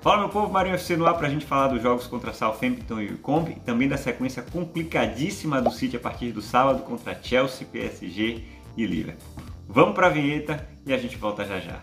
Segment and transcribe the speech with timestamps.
[0.00, 3.00] Fala meu povo, Marinho FC no ar para a gente falar dos jogos contra Southampton
[3.00, 7.66] e Combi, e também da sequência complicadíssima do City a partir do sábado contra Chelsea,
[7.66, 8.44] PSG
[8.76, 9.26] e Liverpool.
[9.68, 11.82] Vamos para a vinheta e a gente volta já já.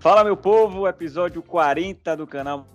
[0.00, 2.66] Fala meu povo, episódio 40 do canal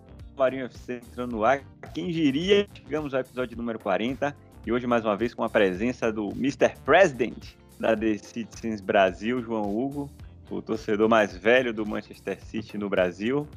[0.42, 1.62] Marinho FC entrando no ar.
[1.94, 4.36] Quem diria, chegamos ao episódio número 40
[4.66, 6.74] e hoje mais uma vez com a presença do Mr.
[6.84, 7.50] President
[7.80, 10.10] da The Citizens Brasil, João Hugo,
[10.50, 13.48] o torcedor mais velho do Manchester City no Brasil.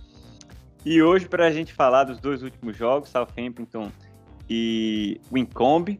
[0.84, 3.91] E hoje para a gente falar dos dois últimos jogos, Southampton
[4.47, 5.98] e Wincombe,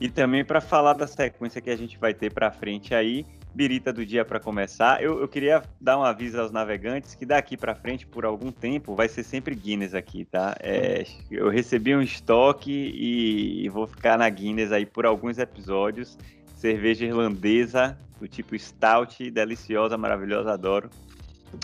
[0.00, 3.92] e também para falar da sequência que a gente vai ter para frente aí birita
[3.92, 5.02] do dia para começar.
[5.02, 8.94] Eu, eu, queria dar um aviso aos navegantes que daqui para frente, por algum tempo,
[8.94, 10.56] vai ser sempre Guinness aqui, tá?
[10.60, 16.16] É, eu recebi um estoque e, e, vou ficar na Guinness aí por alguns episódios.
[16.56, 20.90] Cerveja irlandesa do tipo stout, deliciosa, maravilhosa, adoro.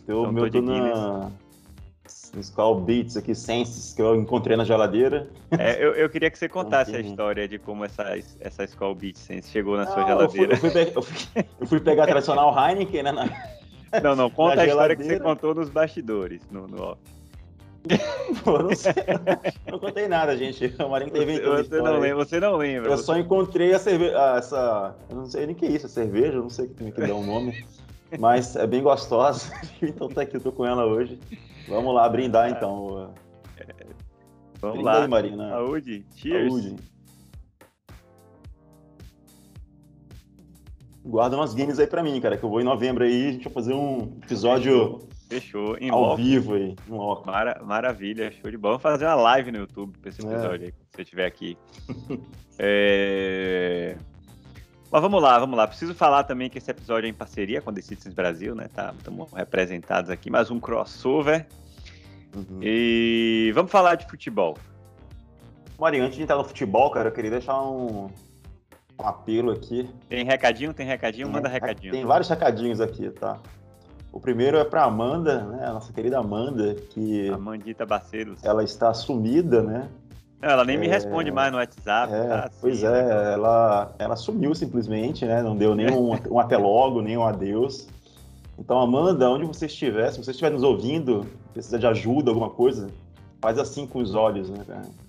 [0.07, 1.31] Eu, então, meu tô na
[2.55, 5.29] Call Beats aqui, Senses, que eu encontrei na geladeira.
[5.59, 9.21] É, eu, eu queria que você contasse a história de como essa, essa Skull Beats
[9.21, 10.55] Sense chegou na não, sua geladeira.
[10.55, 13.13] Eu fui, eu fui, eu fui, eu fui pegar a tradicional Heineken, né?
[13.13, 13.27] Na,
[14.03, 17.01] não, não, conta a história que você contou nos bastidores, no, no off.
[18.43, 18.93] Pô, não, sei,
[19.71, 20.75] não contei nada, gente.
[20.83, 22.91] O Marinho teve você, você não lembra, você não lembra.
[22.91, 25.89] Eu só encontrei a cerveja, essa, eu não sei nem o que é isso, a
[25.89, 27.65] cerveja, eu não sei o que, que dá o um nome,
[28.19, 31.19] mas é bem gostosa, então tá aqui, eu tô com ela hoje.
[31.69, 33.15] Vamos lá brindar então.
[33.59, 33.67] É,
[34.61, 35.03] vamos Brinda lá.
[35.03, 35.51] Aí, Marina.
[35.51, 36.07] Saúde.
[36.15, 36.53] Cheers.
[36.53, 36.77] Saúde.
[41.05, 43.45] Guarda umas games aí pra mim, cara, que eu vou em novembro aí, a gente
[43.45, 45.77] vai fazer um episódio Fechou.
[45.79, 46.17] Em ao loco.
[46.17, 46.77] vivo aí.
[46.87, 48.79] No Mara, maravilha, show de bola.
[48.79, 50.31] Vamos fazer uma live no YouTube pra esse é.
[50.31, 50.67] episódio é.
[50.67, 51.59] aí, se você estiver aqui.
[52.59, 53.97] é...
[54.91, 55.67] Mas vamos lá, vamos lá.
[55.67, 58.69] Preciso falar também que esse episódio é em parceria com a The Citizens Brasil, né?
[58.73, 61.47] Tá, estamos representados aqui, mais um crossover.
[62.35, 62.61] Uhum.
[62.63, 64.57] E vamos falar de futebol.
[65.79, 68.09] Marinho, antes de entrar no futebol, cara, eu queria deixar um,
[68.99, 69.91] um apelo aqui.
[70.09, 70.73] Tem recadinho?
[70.73, 71.29] Tem recadinho?
[71.29, 71.93] Manda recadinho.
[71.93, 73.39] Tem vários recadinhos aqui, tá?
[74.13, 75.67] O primeiro é para Amanda, né?
[75.67, 77.29] A nossa querida Amanda, que.
[77.29, 78.43] Amandita Baceiros.
[78.43, 79.89] Ela está sumida, né?
[80.41, 80.79] Ela nem é...
[80.79, 82.13] me responde mais no WhatsApp.
[82.13, 83.33] É, tá assim, pois é, né?
[83.33, 85.43] ela, ela sumiu simplesmente, né?
[85.43, 87.89] Não deu nem um, um até logo, nem um adeus.
[88.59, 92.89] Então, Amanda, onde você estiver, se você estiver nos ouvindo, precisa de ajuda, alguma coisa,
[93.41, 94.65] faz assim com os olhos, né,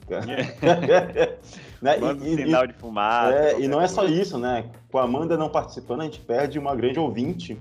[1.82, 1.98] né?
[1.98, 3.34] Manda e, um sinal e, de fumaça.
[3.34, 4.66] É, e não é só isso, né?
[4.92, 7.58] Com a Amanda não participando, a gente perde uma grande ouvinte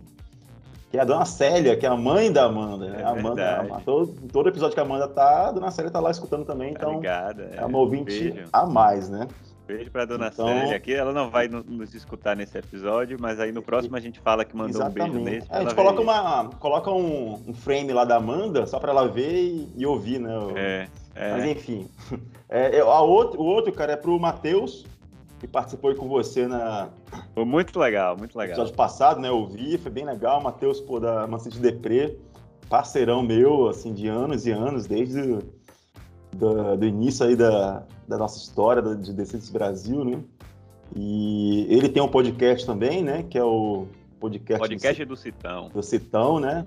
[0.90, 2.88] que é a Dona Célia, que é a mãe da Amanda.
[2.88, 3.00] Né?
[3.00, 6.00] É a Amanda a, todo, todo, episódio que a Amanda tá, a Dona Célia tá
[6.00, 8.48] lá escutando também, então Obrigada, é, é uma ouvinte beijo.
[8.52, 9.26] a mais, né?
[9.66, 10.94] Beijo pra Dona então, Célia aqui.
[10.94, 14.56] Ela não vai nos escutar nesse episódio, mas aí no próximo a gente fala que
[14.56, 15.10] mandou exatamente.
[15.10, 15.52] um beijo nesse.
[15.52, 19.08] É, a gente coloca, uma, coloca um, um, frame lá da Amanda, só pra ela
[19.08, 20.30] ver e, e ouvir, né?
[20.54, 21.32] É, é.
[21.32, 21.88] Mas enfim.
[22.48, 24.86] É, é, a outro, o outro, cara, é pro Matheus,
[25.46, 26.90] que participou com você na.
[27.32, 28.54] Foi muito legal, muito legal.
[28.54, 29.28] episódio passado, né?
[29.28, 30.42] Eu vi, foi bem legal.
[30.42, 32.18] Matheus, pô, da Mancete Deprê,
[32.68, 35.38] parceirão meu, assim, de anos e anos, desde
[36.32, 40.20] do, do início aí da, da nossa história de Decentes Brasil, né?
[40.94, 43.22] E ele tem um podcast também, né?
[43.22, 43.86] Que é o
[44.20, 45.68] podcast, podcast do, do Citão.
[45.68, 46.66] Do Citão, né?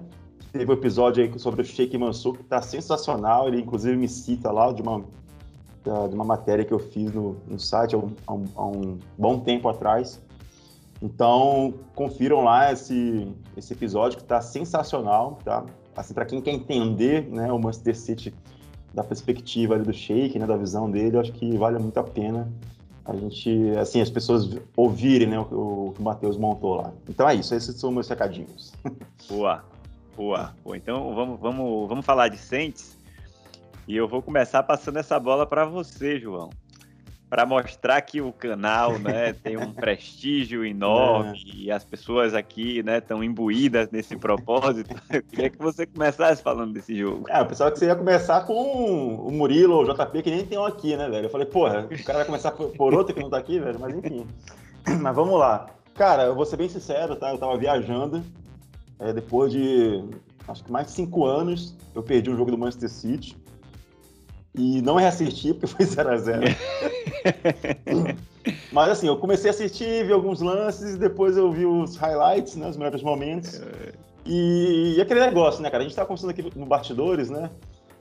[0.52, 3.48] Teve um episódio aí sobre o Sheikh Mansur que tá sensacional.
[3.48, 5.04] Ele, inclusive, me cita lá de uma
[5.84, 9.40] da, de uma matéria que eu fiz no, no site há um, há, um, bom
[9.40, 10.22] tempo atrás.
[11.02, 15.66] Então, confiram lá esse, esse episódio que está sensacional, tá?
[15.96, 18.34] Assim, para quem quer entender né, o Manchester City
[18.94, 22.52] da perspectiva do Sheik, né, da visão dele, acho que vale muito a pena
[23.10, 26.94] a gente, assim, as pessoas ouvirem né, o, o que o Matheus montou lá.
[27.08, 28.72] Então é isso, esses são meus recadinhos.
[29.28, 29.64] Boa,
[30.16, 30.54] boa.
[30.64, 30.78] boa.
[30.78, 32.98] Então vamos, vamos, vamos falar de Saints.
[33.90, 36.52] E eu vou começar passando essa bola para você, João.
[37.28, 41.56] Para mostrar que o canal né, tem um prestígio enorme é.
[41.56, 44.94] e as pessoas aqui estão né, imbuídas nesse propósito.
[45.12, 47.26] Eu queria que você começasse falando desse jogo.
[47.30, 50.46] É, eu pensava que você ia começar com o Murilo ou o JP, que nem
[50.46, 51.26] tem um aqui, né, velho?
[51.26, 53.96] Eu falei, porra, o cara vai começar por outro que não tá aqui, velho, mas
[53.96, 54.28] enfim.
[55.02, 55.68] Mas vamos lá.
[55.96, 57.32] Cara, eu vou ser bem sincero, tá?
[57.32, 58.24] Eu tava viajando.
[59.00, 60.04] É, depois de
[60.48, 63.36] acho que mais de cinco anos, eu perdi um jogo do Manchester City
[64.60, 66.56] e não reassisti porque foi 0x0.
[68.72, 72.68] Mas assim, eu comecei a assistir, vi alguns lances, depois eu vi os highlights, né,
[72.68, 73.62] os melhores momentos.
[74.26, 75.84] E, e aquele negócio, né, cara?
[75.84, 77.50] A gente tava conversando aqui no Bastidores, né?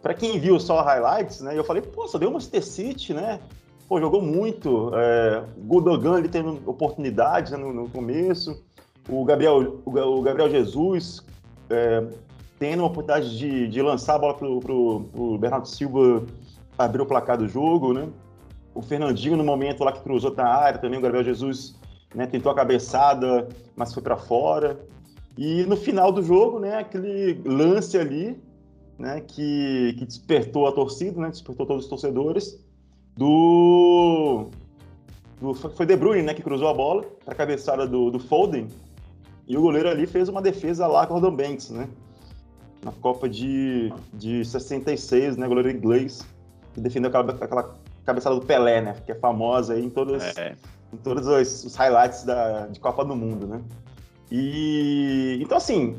[0.03, 1.57] Pra quem viu só highlights, né?
[1.57, 3.41] Eu falei, pô, só deu Manchester City, né?
[3.89, 4.93] pô, jogou muito.
[4.95, 8.63] É, Gudogan ele tendo oportunidades né, no, no, começo.
[9.09, 11.25] O Gabriel, o Gabriel Jesus
[11.71, 12.05] é,
[12.59, 16.25] tendo uma oportunidade de, de lançar a bola pro, pro, pro Bernardo Silva
[16.79, 18.09] abrir o placar do jogo, né?
[18.75, 21.75] O Fernandinho, no momento lá que cruzou na área, também o Gabriel Jesus
[22.15, 24.79] né, tentou a cabeçada, mas foi para fora.
[25.37, 28.41] E no final do jogo, né, aquele lance ali,
[28.99, 32.65] né, que, que despertou a torcida, né, despertou todos os torcedores,
[33.17, 34.47] do,
[35.41, 38.69] do foi De Bruyne, né, que cruzou a bola para a cabeçada do, do Foden,
[39.47, 41.89] e o goleiro ali fez uma defesa lá com o Gordon Banks, né,
[42.85, 46.27] na Copa de, de 66, né, goleiro inglês,
[46.79, 50.57] que defendeu aquela, aquela cabeçada do Pelé, né, que é famosa aí em todas, é.
[50.93, 53.61] em todos os, os highlights da, de Copa do Mundo, né.
[54.31, 55.97] E então assim,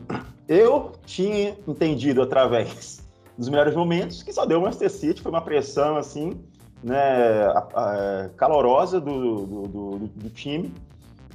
[0.48, 3.04] eu tinha entendido através
[3.38, 6.40] dos melhores momentos que só deu o Manchester City, foi uma pressão assim,
[6.84, 10.74] né, a, a, calorosa do, do, do, do, time,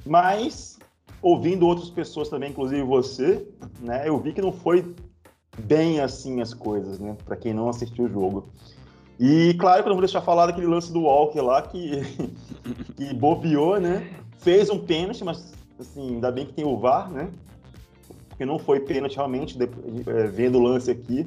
[0.05, 0.79] mas
[1.21, 3.47] ouvindo outras pessoas também, inclusive você,
[3.79, 4.95] né, eu vi que não foi
[5.59, 8.49] bem assim as coisas, né, para quem não assistiu o jogo.
[9.19, 12.01] E claro que eu não vou deixar falar daquele lance do Walker lá que,
[12.95, 14.09] que bobeou, né?
[14.39, 17.29] Fez um pênalti, mas assim, ainda bem que tem o VAR, né?
[18.29, 21.25] Porque não foi pênalti realmente, é, vendo o lance aqui.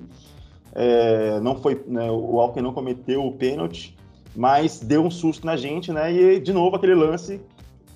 [0.75, 3.97] É, não foi, né, o Walker não cometeu o pênalti,
[4.37, 6.13] mas deu um susto na gente, né?
[6.13, 7.41] E de novo aquele lance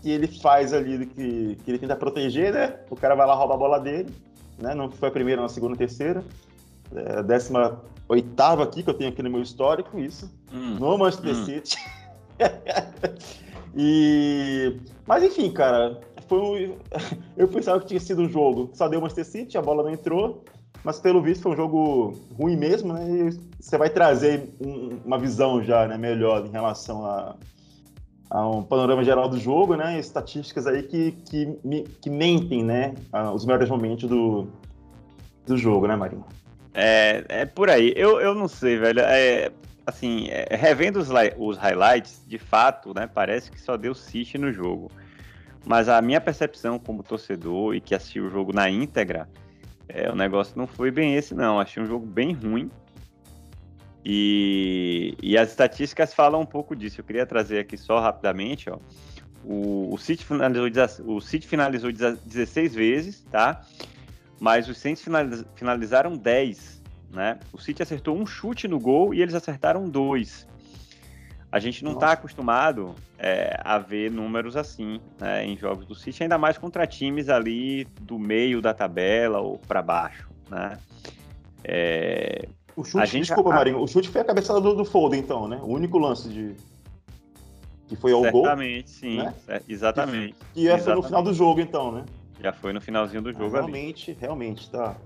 [0.00, 2.76] que ele faz ali, que, que ele tenta proteger, né?
[2.90, 4.08] O cara vai lá roubar a bola dele,
[4.58, 4.74] né?
[4.74, 6.24] Não foi a primeira, não a segunda, a terceira.
[6.94, 10.30] É, a décima oitava aqui, que eu tenho aqui no meu histórico, isso.
[10.52, 11.44] Hum, no Manchester hum.
[11.44, 11.76] City.
[13.74, 14.78] e...
[15.06, 16.76] Mas enfim, cara, foi um...
[17.36, 20.44] eu pensava que tinha sido um jogo só deu Manchester City, a bola não entrou,
[20.84, 23.08] mas pelo visto foi um jogo ruim mesmo, né?
[23.08, 27.36] E você vai trazer um, uma visão já né, melhor em relação a,
[28.30, 29.98] a, um panorama geral do jogo, né?
[29.98, 31.58] estatísticas aí que, que,
[32.00, 32.94] que mentem, né?
[33.34, 34.48] Os melhores momentos do,
[35.46, 36.24] do jogo, né, Marinho?
[36.74, 37.92] É, é por aí.
[37.96, 39.00] Eu, eu não sei, velho.
[39.00, 39.50] É,
[39.86, 41.08] assim, é, revendo os,
[41.38, 43.08] os highlights, de fato, né?
[43.12, 44.90] Parece que só deu City no jogo.
[45.64, 49.28] Mas a minha percepção como torcedor e que assistiu o jogo na íntegra,
[49.88, 51.60] é, o negócio não foi bem esse, não.
[51.60, 52.70] Achei um jogo bem ruim.
[54.04, 57.00] E, e as estatísticas falam um pouco disso.
[57.00, 58.78] Eu queria trazer aqui só rapidamente, ó.
[59.44, 63.64] O, o, City finalizou, o City finalizou 16 vezes, tá?
[64.42, 65.04] Mas os Saints
[65.54, 67.38] finalizaram 10, né?
[67.52, 70.48] O City acertou um chute no gol e eles acertaram dois.
[71.52, 76.24] A gente não está acostumado é, a ver números assim né, em jogos do City,
[76.24, 80.76] ainda mais contra times ali do meio da tabela ou para baixo, né?
[81.62, 83.54] É, o chute, gente, desculpa, a...
[83.54, 85.60] Marinho, o chute foi a cabeçada do, do Foden, então, né?
[85.62, 86.56] O único lance de
[87.86, 88.92] que foi ao Certamente, gol.
[88.92, 89.34] sim, né?
[89.68, 90.34] exatamente.
[90.56, 92.04] E essa no final do jogo, então, né?
[92.42, 94.20] Já foi no finalzinho do jogo ah, realmente, ali.
[94.20, 94.96] Realmente, realmente, tá.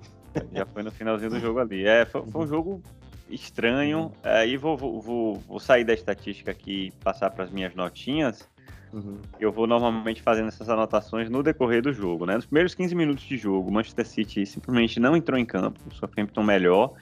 [0.53, 1.87] Já foi no finalzinho do jogo ali.
[1.87, 2.83] É, foi, foi um jogo
[3.29, 4.13] estranho.
[4.23, 4.61] Aí uhum.
[4.61, 8.49] vou, vou, vou, vou, sair da estatística aqui e passar para as minhas notinhas.
[8.93, 9.19] Uhum.
[9.39, 12.37] Eu vou normalmente fazendo essas anotações no decorrer do jogo, né?
[12.37, 15.95] Nos primeiros 15 minutos de jogo, o Manchester City simplesmente não entrou em campo, o
[15.95, 16.95] Southampton melhor.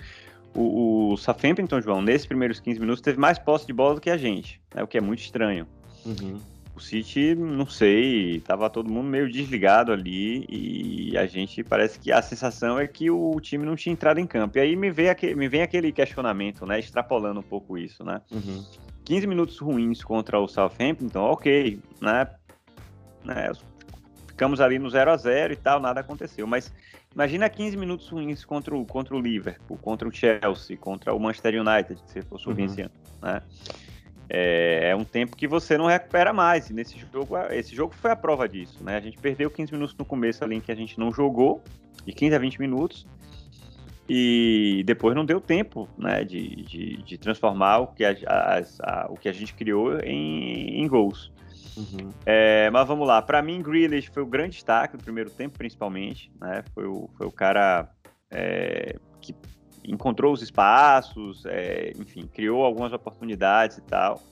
[0.55, 4.11] O, o Southampton, João, nesses primeiros 15 minutos teve mais posse de bola do que
[4.11, 4.83] a gente, né?
[4.83, 5.67] o que é muito estranho.
[6.07, 6.41] Uhum.
[6.75, 12.11] O City, não sei, tava todo mundo meio desligado ali e a gente parece que
[12.11, 14.59] a sensação é que o time não tinha entrado em campo.
[14.59, 16.81] E aí me vem aquele, me vem aquele questionamento, né?
[16.81, 18.21] Extrapolando um pouco isso, né?
[18.31, 18.65] Uhum.
[19.05, 22.27] 15 minutos ruins contra o Southampton, ok, né?
[23.25, 23.53] né?
[24.27, 26.45] Ficamos ali no 0 a 0 e tal, nada aconteceu.
[26.45, 26.73] Mas
[27.15, 31.55] imagina 15 minutos ruins contra o, contra o Liverpool, contra o Chelsea, contra o Manchester
[31.61, 32.57] United, se fosse o uhum.
[32.57, 32.91] vencendo,
[33.23, 33.41] né?
[34.29, 36.71] É, é, um tempo que você não recupera mais.
[36.71, 38.97] E nesse jogo, esse jogo foi a prova disso, né?
[38.97, 41.63] A gente perdeu 15 minutos no começo ali em que a gente não jogou,
[42.05, 43.07] de 15 a 20 minutos,
[44.09, 48.15] e depois não deu tempo, né, de, de, de transformar o que a,
[48.83, 51.33] a, o que a gente criou em, em gols.
[51.77, 52.11] Uhum.
[52.25, 56.31] É, mas vamos lá, para mim, Grealish foi o grande destaque do primeiro tempo, principalmente,
[56.41, 56.63] né?
[56.75, 57.89] Foi o, foi o cara
[58.31, 59.35] é, que
[59.87, 64.23] encontrou os espaços, é, enfim, criou algumas oportunidades e tal.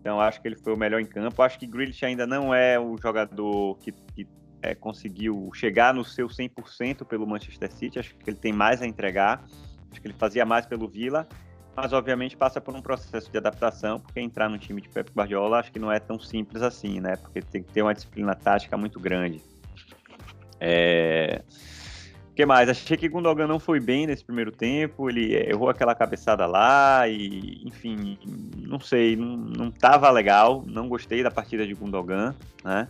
[0.00, 1.42] Então acho que ele foi o melhor em campo.
[1.42, 4.26] Acho que Grealish ainda não é o jogador que, que
[4.62, 7.98] é, conseguiu chegar no seu 100% pelo Manchester City.
[7.98, 9.44] Acho que ele tem mais a entregar.
[9.90, 11.26] Acho que ele fazia mais pelo Villa,
[11.76, 15.60] mas obviamente passa por um processo de adaptação, porque entrar no time de Pep Guardiola
[15.60, 17.16] acho que não é tão simples assim, né?
[17.16, 19.40] Porque tem que ter uma disciplina tática muito grande.
[20.58, 21.42] É...
[22.34, 22.68] O que mais?
[22.68, 27.62] Achei que Gundogan não foi bem nesse primeiro tempo, ele errou aquela cabeçada lá e,
[27.64, 28.18] enfim,
[28.56, 32.88] não sei, não, não tava legal, não gostei da partida de Gundogan, né?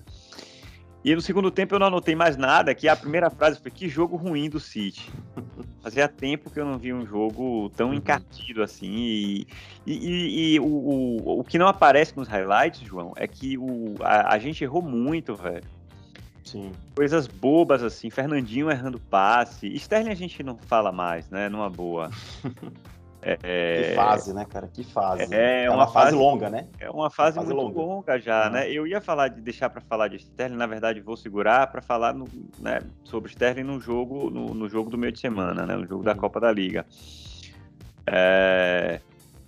[1.05, 3.87] E no segundo tempo eu não anotei mais nada, que a primeira frase foi que
[3.87, 5.13] jogo ruim do City.
[5.85, 7.95] Fazia tempo que eu não vi um jogo tão uhum.
[7.97, 8.91] encardido assim.
[8.91, 9.47] E,
[9.87, 14.33] e, e o, o, o, que não aparece nos highlights, João, é que o, a,
[14.33, 15.74] a gente errou muito, velho.
[16.45, 16.73] Sim.
[16.95, 19.67] Coisas bobas assim, Fernandinho errando passe.
[19.75, 21.49] Sterling a gente não fala mais, né?
[21.49, 22.11] Numa boa.
[23.27, 24.69] É, que fase, né, cara?
[24.69, 25.35] Que fase.
[25.35, 26.69] É, é uma, uma fase, fase, longa, né?
[26.79, 28.53] É uma fase, uma fase muito longa, longa já, uhum.
[28.53, 28.71] né?
[28.71, 32.13] Eu ia falar de deixar para falar de Sterling, na verdade vou segurar para falar
[32.13, 32.27] no,
[32.59, 35.75] né, sobre Sterling no jogo no, no, jogo do meio de semana, né?
[35.75, 36.03] No jogo uhum.
[36.03, 36.85] da Copa da Liga.
[38.07, 39.01] É,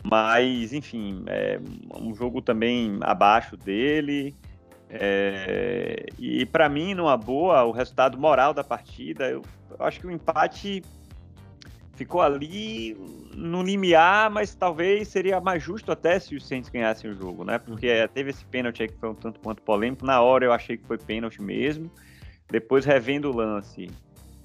[0.02, 1.60] mas, enfim, é
[1.94, 4.34] um jogo também abaixo dele.
[4.88, 10.06] É, e para mim, numa boa, o resultado moral da partida, eu, eu acho que
[10.06, 10.82] o empate
[11.94, 12.96] ficou ali
[13.34, 17.58] no limiar, mas talvez seria mais justo até se os Saints ganhassem o jogo, né?
[17.58, 18.08] Porque uhum.
[18.08, 20.04] teve esse pênalti aí que foi um tanto quanto polêmico.
[20.04, 21.90] Na hora eu achei que foi pênalti mesmo.
[22.48, 23.90] Depois, revendo o lance,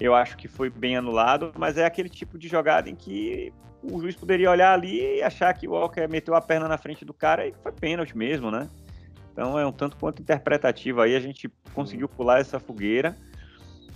[0.00, 4.00] eu acho que foi bem anulado, mas é aquele tipo de jogada em que o
[4.00, 7.14] juiz poderia olhar ali e achar que o Walker meteu a perna na frente do
[7.14, 8.68] cara e foi pênalti mesmo, né?
[9.32, 13.16] Então é um tanto quanto interpretativo aí, a gente conseguiu pular essa fogueira.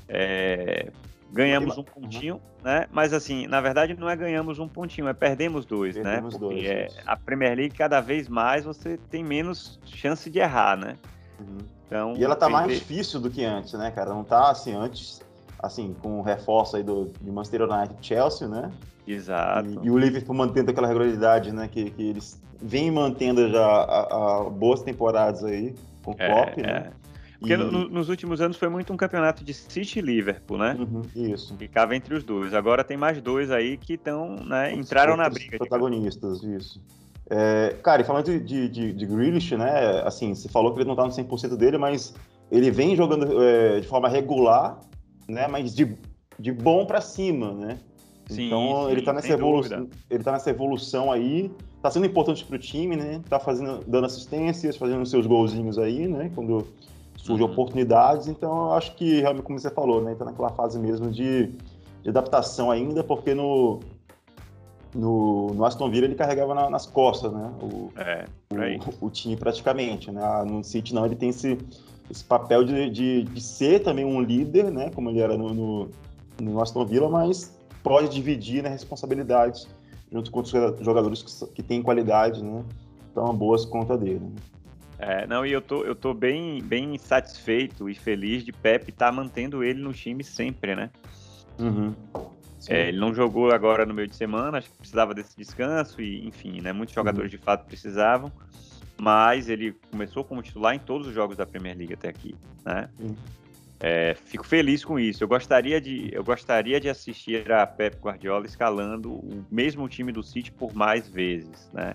[0.08, 0.90] É,
[1.32, 2.86] ganhamos um pontinho, né?
[2.90, 6.02] Mas assim, na verdade não é ganhamos um pontinho, é perdemos dois, né?
[6.02, 6.40] perdemos né?
[6.40, 10.76] Porque dois, é, a Premier League cada vez mais você tem menos chance de errar,
[10.76, 10.96] né?
[11.38, 11.58] Uhum.
[11.86, 12.66] Então, e ela tá perder...
[12.66, 14.10] mais difícil do que antes, né, cara?
[14.10, 15.20] Não tá assim antes,
[15.58, 18.72] assim, com o reforço aí do de Manchester United Chelsea, né?
[19.06, 19.68] Exato.
[19.68, 21.68] E, e, o Liverpool mantendo aquela regularidade, né?
[21.68, 26.56] Que, que eles vêm mantendo já a, a boas temporadas aí com o é, Klopp,
[26.58, 26.92] né?
[27.02, 27.06] É.
[27.38, 27.56] Porque e...
[27.56, 30.76] no, nos últimos anos foi muito um campeonato de City e Liverpool, né?
[30.78, 31.54] Uhum, isso.
[31.56, 32.54] Ficava entre os dois.
[32.54, 34.72] Agora tem mais dois aí que estão, né?
[34.72, 35.58] Entraram na briga.
[35.58, 36.80] Protagonistas, isso.
[37.28, 40.02] É, cara, e falando de, de, de, de Grealish, né?
[40.04, 42.14] Assim, você falou que ele não tá no 100% dele, mas
[42.50, 44.80] ele vem jogando é, de forma regular,
[45.28, 45.46] né?
[45.48, 45.96] Mas de,
[46.38, 47.78] de bom para cima, né?
[48.28, 51.50] Sim, então sim, ele tá nessa evolução, ele tá nessa evolução aí,
[51.86, 53.22] tá sendo importante pro time, né?
[53.28, 56.32] Tá fazendo, dando assistências, fazendo seus golzinhos aí, né?
[56.34, 56.66] Quando
[57.16, 57.52] surgem uhum.
[57.52, 61.46] oportunidades, então eu acho que, realmente, como você falou, né, está naquela fase mesmo de,
[62.02, 63.80] de, adaptação ainda, porque no,
[64.94, 68.26] no, no Aston Villa ele carregava na, nas costas, né, o, é,
[69.00, 71.58] o, o, time praticamente, né, ah, no City não, ele tem esse,
[72.08, 75.90] esse papel de, de, de ser também um líder, né, como ele era no, no,
[76.40, 79.66] no Aston Villa, mas pode dividir né, responsabilidades
[80.10, 82.64] junto com outros jogadores que, que têm qualidade, né,
[83.10, 84.20] então boas conta dele.
[84.20, 84.56] Né.
[84.98, 89.06] É, não, e eu tô, eu tô bem, bem satisfeito e feliz de Pepe estar
[89.06, 90.90] tá mantendo ele no time sempre, né?
[91.58, 91.94] Uhum.
[92.68, 96.26] É, ele não jogou agora no meio de semana, acho que precisava desse descanso e,
[96.26, 96.72] enfim, né?
[96.72, 97.38] Muitos jogadores uhum.
[97.38, 98.32] de fato precisavam,
[98.98, 102.34] mas ele começou como titular em todos os jogos da Premier League até aqui,
[102.64, 102.88] né?
[102.98, 103.14] Uhum.
[103.88, 105.22] É, fico feliz com isso.
[105.22, 110.24] Eu gostaria de, eu gostaria de assistir a Pep Guardiola escalando o mesmo time do
[110.24, 111.94] City por mais vezes, né?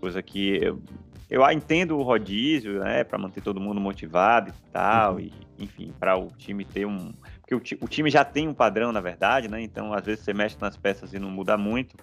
[0.00, 0.82] Coisa que eu,
[1.30, 5.20] eu entendo o rodízio, né, para manter todo mundo motivado e tal, uhum.
[5.20, 7.12] e enfim, para o time ter um,
[7.46, 9.62] porque o, o, time já tem um padrão, na verdade, né?
[9.62, 11.96] Então às vezes você mexe nas peças e não muda muito.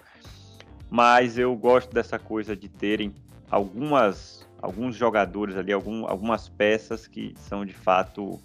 [0.88, 3.12] Mas eu gosto dessa coisa de terem
[3.50, 8.40] algumas alguns jogadores ali, algum, algumas peças que são de fato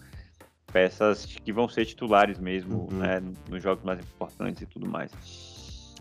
[0.72, 2.98] peças que vão ser titulares mesmo, uhum.
[2.98, 5.12] né, nos jogos mais importantes e tudo mais.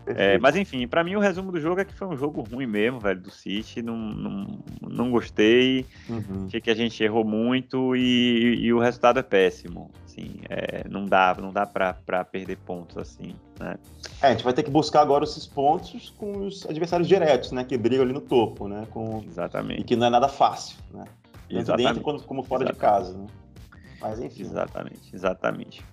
[0.06, 2.66] É, mas enfim, para mim o resumo do jogo é que foi um jogo ruim
[2.66, 3.82] mesmo, velho, do City.
[3.82, 5.86] Não, não, não gostei.
[6.08, 6.46] Uhum.
[6.46, 9.90] Achei que a gente errou muito e, e o resultado é péssimo.
[10.04, 13.76] Assim, é, não dá, não dá pra, pra perder pontos assim, né?
[14.22, 17.62] É, a gente vai ter que buscar agora esses pontos com os adversários diretos, né?
[17.62, 18.86] Que brigam ali no topo, né?
[18.90, 19.22] Com...
[19.26, 19.82] Exatamente.
[19.82, 21.04] E que não é nada fácil, né?
[21.48, 21.94] Tanto exatamente.
[21.94, 22.74] dentro como fora exatamente.
[22.74, 23.26] de casa, né?
[24.00, 24.42] Mas enfim.
[24.42, 25.84] Exatamente, exatamente.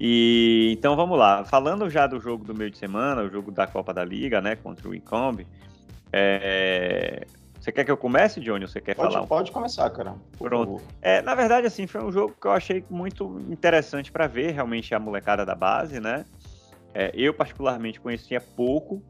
[0.00, 1.44] E então vamos lá.
[1.44, 4.56] Falando já do jogo do meio de semana, o jogo da Copa da Liga, né,
[4.56, 5.46] contra o Incombe.
[6.12, 7.26] É...
[7.60, 8.64] Você quer que eu comece, Johnny?
[8.64, 9.26] Ou você quer pode, falar?
[9.26, 10.14] Pode começar, cara.
[10.38, 10.82] Pronto.
[11.00, 14.94] É, na verdade, assim, foi um jogo que eu achei muito interessante para ver, realmente
[14.94, 16.26] a molecada da base, né?
[16.92, 19.02] É, eu particularmente conhecia pouco.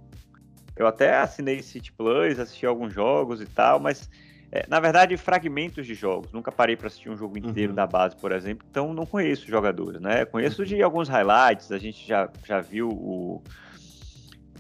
[0.77, 4.09] Eu até assinei City Plus, assisti alguns jogos e tal, mas
[4.51, 6.33] é, na verdade, fragmentos de jogos.
[6.33, 7.77] Nunca parei para assistir um jogo inteiro uhum.
[7.77, 10.25] da base, por exemplo, então não conheço jogadores, né?
[10.25, 10.69] Conheço uhum.
[10.69, 13.43] de alguns highlights, a gente já, já viu o,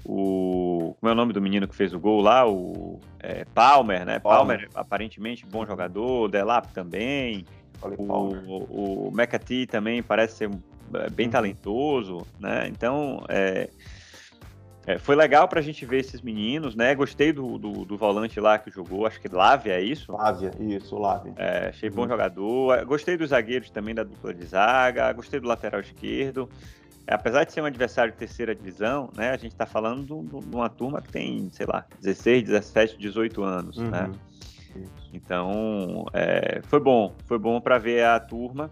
[0.04, 0.96] o.
[1.00, 2.48] Como é o nome do menino que fez o gol lá?
[2.48, 4.18] O é, Palmer, né?
[4.18, 4.58] Palmer.
[4.58, 7.44] Palmer, aparentemente bom jogador, Delap também.
[7.98, 10.50] O, o, o McAtee também parece ser
[10.94, 11.32] é, bem uhum.
[11.32, 12.66] talentoso, né?
[12.68, 13.68] Então, é,
[14.86, 16.94] é, foi legal para a gente ver esses meninos, né?
[16.94, 20.12] Gostei do, do, do, volante lá que jogou, acho que Lávia, é isso?
[20.12, 21.32] Lávia, isso, Lávia.
[21.36, 21.94] É, achei uhum.
[21.94, 22.84] bom jogador.
[22.84, 26.48] Gostei dos zagueiros também da dupla de zaga, gostei do lateral esquerdo.
[27.06, 29.30] Apesar de ser um adversário de terceira divisão, né?
[29.30, 33.78] A gente está falando de uma turma que tem, sei lá, 16, 17, 18 anos,
[33.78, 33.84] né?
[33.84, 33.90] uhum.
[33.90, 34.12] né?
[35.12, 38.70] Então, é, foi bom, foi bom para ver a turma.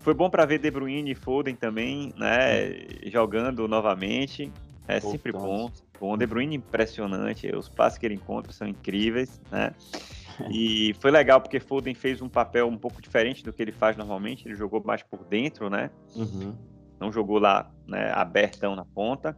[0.00, 4.52] Foi bom para ver De Bruyne e Foden também, né, jogando novamente.
[4.86, 5.70] É sempre bom.
[5.98, 9.72] Bom, De Bruyne impressionante, os passes que ele encontra são incríveis, né?
[10.50, 13.96] E foi legal porque Foden fez um papel um pouco diferente do que ele faz
[13.96, 14.48] normalmente.
[14.48, 15.90] Ele jogou mais por dentro, né?
[16.16, 16.56] Uhum.
[16.98, 19.36] Não jogou lá, né, abertão na ponta.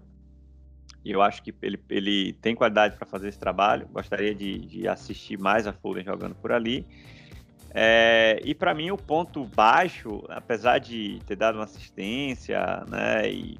[1.04, 3.86] E eu acho que ele, ele tem qualidade para fazer esse trabalho.
[3.92, 6.86] Gostaria de, de, assistir mais a Foden jogando por ali.
[7.72, 13.58] É, e para mim o ponto baixo, apesar de ter dado uma assistência, né, e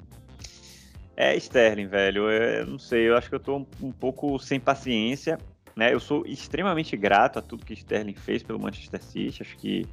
[1.17, 2.29] é Sterling, velho.
[2.29, 5.39] Eu, não sei, eu acho que eu tô um, um, pouco sem paciência,
[5.75, 5.91] né?
[5.91, 9.41] Eu sou extremamente grato a tudo que Sterling fez pelo Manchester City.
[9.41, 9.87] Acho que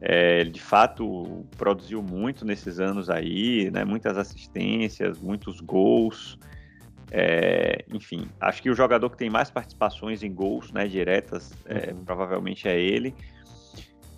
[0.00, 3.84] é, ele de fato produziu muito nesses anos aí, né?
[3.84, 6.38] Muitas assistências, muitos gols.
[7.10, 11.90] É, enfim, acho que o jogador que tem mais participações em gols, né, diretas, é,
[11.92, 12.04] uhum.
[12.04, 13.14] provavelmente é ele.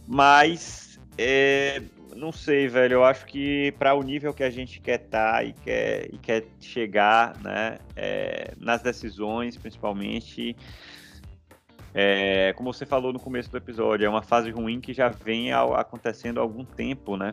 [0.09, 1.83] Mas é,
[2.17, 2.95] não sei, velho.
[2.95, 6.19] Eu acho que para o nível que a gente quer estar tá e, quer, e
[6.19, 10.57] quer chegar, né, é, nas decisões, principalmente,
[11.95, 15.53] é, como você falou no começo do episódio, é uma fase ruim que já vem
[15.53, 17.33] ao, acontecendo há algum tempo, né?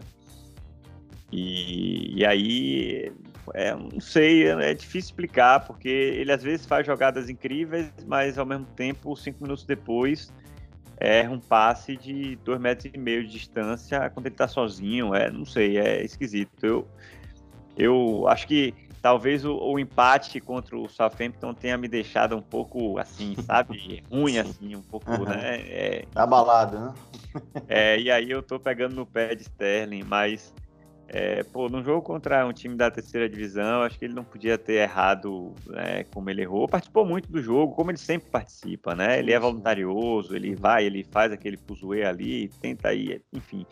[1.32, 3.12] E, e aí,
[3.54, 8.46] é, não sei, é difícil explicar, porque ele às vezes faz jogadas incríveis, mas ao
[8.46, 10.32] mesmo tempo, cinco minutos depois,
[11.00, 15.14] erra um passe de dois metros e meio de distância quando ele tá sozinho.
[15.14, 16.66] É, não sei, é esquisito.
[16.66, 16.88] Eu,
[17.78, 22.98] eu acho que talvez o, o empate contra o Southampton tenha me deixado um pouco
[22.98, 25.26] assim, sabe, ruim assim, um pouco, uhum.
[25.26, 25.60] né?
[25.60, 26.94] É, Abalado, né?
[27.70, 30.54] é, e aí eu tô pegando no pé de Sterling, mas
[31.10, 34.58] é, pô, num jogo contra um time da terceira divisão, acho que ele não podia
[34.58, 36.68] ter errado né, como ele errou.
[36.68, 39.18] Participou muito do jogo, como ele sempre participa, né?
[39.18, 43.66] Ele é voluntarioso, ele vai, ele faz aquele fuzuê ali, tenta ir, enfim.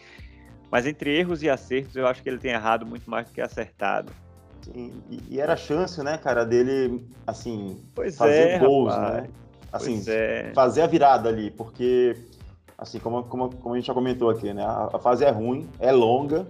[0.72, 3.42] Mas entre erros e acertos, eu acho que ele tem errado muito mais do que
[3.42, 4.14] acertado.
[4.62, 4.94] Sim,
[5.30, 9.02] e, era a chance, né, cara, dele, assim, pois fazer é, gols, né?
[9.02, 9.24] rapaz.
[9.24, 9.30] né?
[9.72, 10.52] Assim, é.
[10.56, 12.16] fazer a virada ali, porque,
[12.78, 14.64] assim, como, como, como a gente já comentou aqui, né?
[14.64, 16.48] A, a fase é ruim, é longa,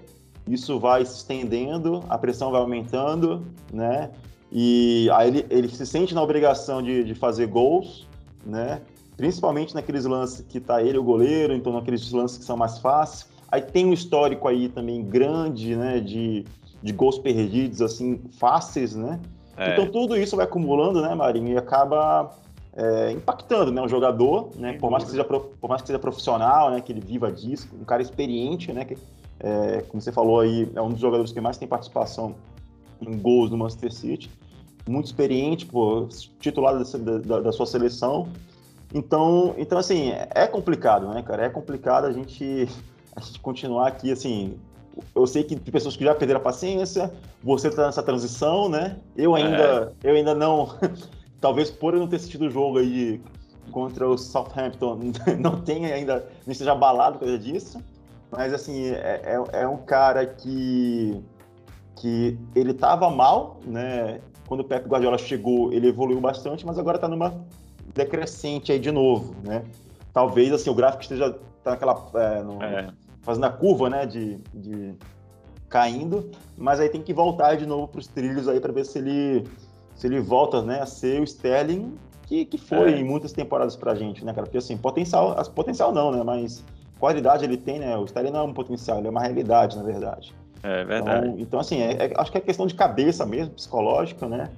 [0.47, 4.11] isso vai se estendendo, a pressão vai aumentando, né?
[4.51, 8.07] E aí ele, ele se sente na obrigação de, de fazer gols,
[8.45, 8.81] né?
[9.17, 13.27] Principalmente naqueles lances que tá ele, o goleiro, então naqueles lances que são mais fáceis.
[13.51, 15.99] Aí tem um histórico aí também grande, né?
[15.99, 16.45] De,
[16.81, 19.19] de gols perdidos, assim, fáceis, né?
[19.57, 19.73] É.
[19.73, 21.53] Então tudo isso vai acumulando, né, Marinho?
[21.53, 22.31] E acaba
[22.75, 24.73] é, impactando né, o jogador, né?
[24.73, 26.81] Por mais, que seja, por mais que seja profissional, né?
[26.81, 28.83] Que ele viva disso, um cara experiente, né?
[28.85, 28.97] Que,
[29.39, 32.35] é, como você falou aí, é um dos jogadores que mais tem participação
[33.01, 34.31] em gols do Manchester City.
[34.87, 36.07] Muito experiente, pô,
[36.39, 38.27] titular da, da, da, sua seleção.
[38.93, 41.45] Então, então, assim, é complicado, né, cara?
[41.45, 42.67] É complicado a gente,
[43.15, 44.57] a gente continuar aqui, assim...
[45.13, 48.97] Eu sei que tem pessoas que já perderam a paciência, você está nessa transição, né?
[49.17, 50.09] Eu ainda, é.
[50.09, 50.69] eu ainda não...
[51.41, 53.21] talvez por eu não ter assistido o jogo aí
[53.71, 54.97] contra o Southampton,
[55.37, 57.83] não tenha ainda, não esteja abalado por causa disso.
[58.31, 61.23] Mas, assim, é, é, é um cara que,
[61.95, 64.19] que ele estava mal, né?
[64.47, 67.33] Quando o Pep Guardiola chegou, ele evoluiu bastante, mas agora está numa
[67.93, 69.63] decrescente aí de novo, né?
[70.13, 72.09] Talvez, assim, o gráfico esteja tá naquela...
[72.15, 72.89] É, no, é.
[73.21, 74.05] Fazendo a curva, né?
[74.05, 74.95] De, de
[75.75, 78.99] caindo, mas aí tem que voltar de novo para os trilhos aí para ver se
[78.99, 79.43] ele
[79.95, 82.97] se ele volta, né, a ser o Sterling que, que foi é.
[82.97, 84.45] em muitas temporadas pra gente, né, cara?
[84.45, 86.63] Porque assim, potencial, potencial não, né, mas
[86.99, 87.97] qualidade ele tem, né?
[87.97, 90.33] O Sterling não é um potencial, ele é uma realidade, na verdade.
[90.63, 91.27] É verdade.
[91.27, 94.49] Então, então assim, é, é, acho que é questão de cabeça mesmo, psicológica, né?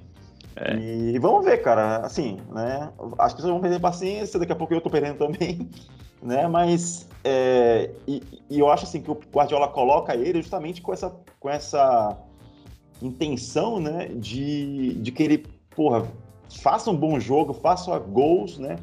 [0.56, 0.74] É.
[0.74, 2.90] E vamos ver, cara, assim, né?
[3.18, 5.68] As pessoas vão perder paciência, daqui a pouco eu tô perdendo também,
[6.22, 6.48] né?
[6.48, 11.14] Mas, é, e, e, eu acho assim que o Guardiola coloca ele justamente com essa,
[11.38, 12.16] com essa
[13.02, 14.06] intenção, né?
[14.08, 15.46] De, de que ele,
[15.76, 16.06] porra,
[16.62, 18.76] faça um bom jogo, faça gols, né?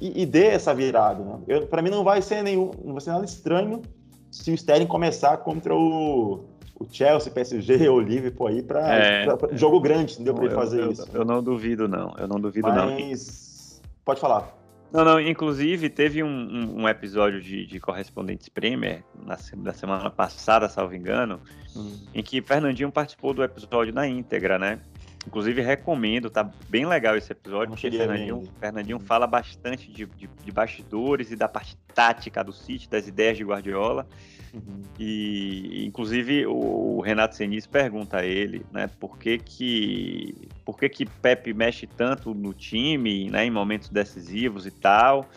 [0.00, 1.22] E, e dê essa virada.
[1.22, 1.60] Né?
[1.68, 3.82] Para mim não vai ser nenhum, não vai ser nada estranho
[4.30, 6.44] se o Sterling começar contra o,
[6.78, 10.34] o Chelsea, PSG ou Liverpool aí para é, jogo grande, entendeu?
[10.34, 11.08] Para ele fazer eu, isso.
[11.12, 12.76] Eu, não duvido não, eu não duvido Mas...
[12.76, 13.90] não.
[14.04, 14.56] Pode falar.
[14.92, 20.10] Não, não, inclusive teve um, um, um episódio de, de Correspondentes Premier, na, da semana
[20.10, 21.40] passada, salvo engano,
[21.76, 21.96] hum.
[22.12, 24.80] em que Fernandinho participou do episódio na íntegra, né?
[25.26, 30.50] Inclusive recomendo, tá bem legal esse episódio, porque Fernandinho, Fernandinho fala bastante de, de, de,
[30.50, 34.06] bastidores e da parte tática do City, das ideias de Guardiola.
[34.52, 34.82] Uhum.
[34.98, 41.06] E inclusive o Renato Senis pergunta a ele, né, por que que por que que
[41.06, 45.28] Pepe mexe tanto no time, né, em momentos decisivos e tal.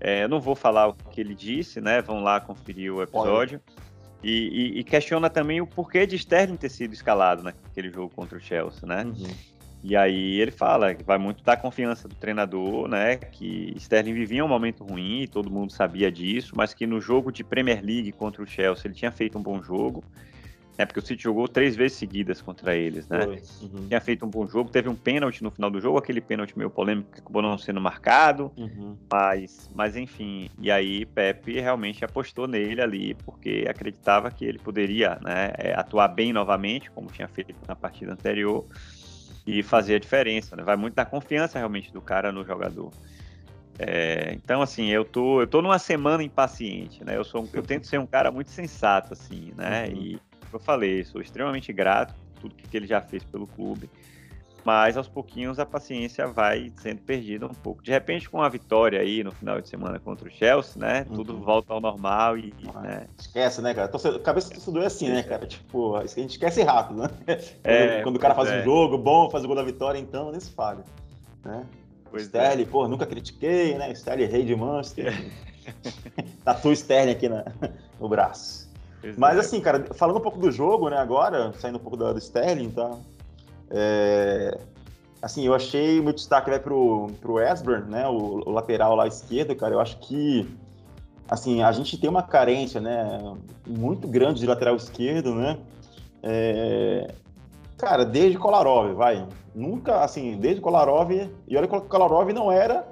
[0.00, 2.02] É, eu não vou falar o que ele disse, né?
[2.02, 3.60] Vão lá conferir o episódio.
[4.22, 8.38] E, e, e, questiona também o porquê de Sterling ter sido escalado naquele jogo contra
[8.38, 9.04] o Chelsea, né?
[9.04, 9.26] Uhum.
[9.84, 13.16] E aí ele fala que vai muito da confiança do treinador, né?
[13.16, 17.42] Que Sterling vivia um momento ruim, todo mundo sabia disso, mas que no jogo de
[17.42, 20.04] Premier League contra o Chelsea ele tinha feito um bom jogo.
[20.78, 23.26] É porque o City jogou três vezes seguidas contra eles, né?
[23.60, 23.88] Uhum.
[23.88, 26.70] Tinha feito um bom jogo, teve um pênalti no final do jogo, aquele pênalti meio
[26.70, 28.96] polêmico que acabou não sendo marcado, uhum.
[29.10, 30.48] mas, mas enfim.
[30.58, 36.08] E aí Pepe realmente apostou nele ali, porque acreditava que ele poderia né, é, atuar
[36.08, 38.64] bem novamente, como tinha feito na partida anterior
[39.46, 40.56] e fazer a diferença.
[40.56, 40.62] Né?
[40.62, 42.90] Vai muito da confiança realmente do cara no jogador.
[43.78, 47.16] É, então, assim, eu tô, eu tô numa semana impaciente, né?
[47.16, 49.88] Eu, sou, eu tento ser um cara muito sensato, assim, né?
[49.88, 49.96] Uhum.
[49.96, 50.20] E
[50.56, 53.88] eu falei, sou extremamente grato por tudo que ele já fez pelo clube.
[54.64, 57.82] Mas aos pouquinhos a paciência vai sendo perdida um pouco.
[57.82, 61.04] De repente, com a vitória aí no final de semana contra o Chelsea, né?
[61.08, 61.16] Uhum.
[61.16, 62.54] Tudo volta ao normal e.
[62.72, 63.06] Ah, né?
[63.18, 63.88] Esquece, né, cara?
[63.88, 65.46] Torcedor, cabeça do torcedor é assim, né, cara?
[65.46, 67.10] Tipo, a gente esquece rápido, né?
[67.64, 68.60] É, quando, quando o cara faz é.
[68.60, 70.84] um jogo bom, faz o gol da vitória, então, nem se fala.
[71.44, 71.66] Né?
[72.08, 72.66] Pois Sterling, é.
[72.66, 73.90] pô, nunca critiquei, né?
[73.92, 75.12] Sterling, rei de Manchester.
[76.44, 77.44] Tatu Sterling aqui na,
[77.98, 78.61] no braço.
[79.02, 79.40] Pois Mas é.
[79.40, 82.70] assim, cara, falando um pouco do jogo, né, agora, saindo um pouco do, do Sterling,
[82.70, 82.96] tá?
[83.68, 84.56] É,
[85.20, 89.08] assim, eu achei o meu destaque vai pro, pro Esburn, né, o, o, lateral lá
[89.08, 90.48] esquerdo, cara, eu acho que,
[91.28, 93.18] assim, a gente tem uma carência, né,
[93.66, 95.58] muito grande de lateral esquerdo, né,
[96.22, 97.12] é,
[97.76, 102.86] cara, desde Kolarov, vai, nunca, assim, desde Kolarov, e olha que o Kolarov não era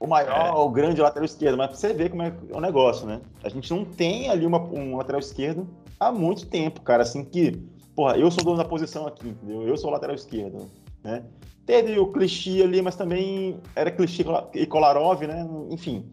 [0.00, 0.52] o maior, é.
[0.52, 3.70] o grande lateral esquerdo, mas pra você ver como é o negócio, né, a gente
[3.70, 7.60] não tem ali uma, um lateral esquerdo há muito tempo, cara, assim, que
[7.98, 9.62] porra, eu sou dono da posição aqui, entendeu?
[9.62, 10.70] Eu sou o lateral esquerdo,
[11.02, 11.24] né?
[11.66, 15.44] Teve o clichê ali, mas também era clichê e Kolarov, né?
[15.68, 16.06] Enfim.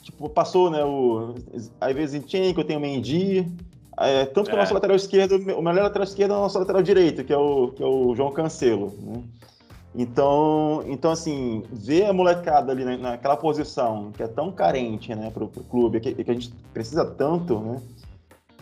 [0.00, 0.84] Tipo, passou, né?
[0.84, 1.34] O,
[1.80, 3.52] às vezes em eu tenho o Mendy.
[3.98, 4.54] É, tanto que é.
[4.54, 7.36] o nosso lateral esquerdo, o melhor lateral esquerdo é o nosso lateral direito, que é
[7.36, 9.24] o, que é o João Cancelo, né?
[9.94, 15.48] Então, então, assim, ver a molecada ali naquela posição que é tão carente, né, pro,
[15.48, 17.82] pro clube, que, que a gente precisa tanto, né?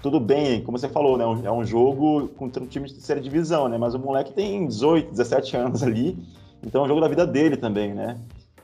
[0.03, 1.25] tudo bem, como você falou, né?
[1.45, 3.77] É um jogo contra um time de terceira divisão, né?
[3.77, 6.17] Mas o moleque tem 18, 17 anos ali,
[6.62, 8.19] então é um jogo da vida dele também, né?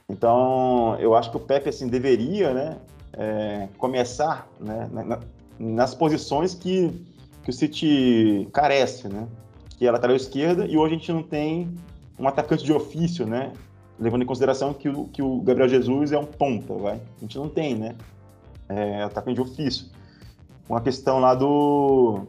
[0.09, 2.77] Então, eu acho que o Pepe, assim, deveria, né?
[3.17, 5.21] É, começar né, na,
[5.59, 6.91] nas posições que,
[7.43, 9.27] que o City carece, né?
[9.79, 11.75] Que é a lateral esquerda, e hoje a gente não tem
[12.19, 13.53] um atacante de ofício, né?
[13.99, 17.01] Levando em consideração que o, que o Gabriel Jesus é um ponta, vai?
[17.17, 17.95] A gente não tem, né?
[18.69, 19.87] É, atacante de ofício
[20.69, 22.27] uma questão lá do,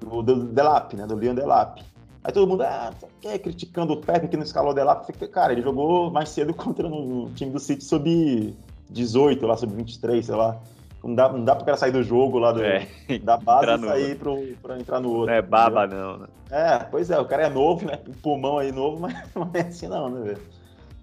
[0.00, 1.06] do, do Delap, né?
[1.06, 1.82] Do Leon Delap.
[2.22, 5.10] Aí todo mundo, ah, quer criticando o Pepe que não escalou o Delap.
[5.28, 8.54] Cara, ele jogou mais cedo contra no time do City sob
[8.90, 10.60] 18, lá, sob 23, sei lá.
[11.02, 12.88] Não dá, não dá pra cara sair do jogo lá do, é,
[13.22, 15.26] da base e sair pro, pra entrar no outro.
[15.26, 16.04] Não é baba, entendeu?
[16.04, 16.26] não, né?
[16.50, 17.98] É, pois é, o cara é novo, né?
[18.20, 20.42] Pulmão aí novo, mas não é assim não, né, velho?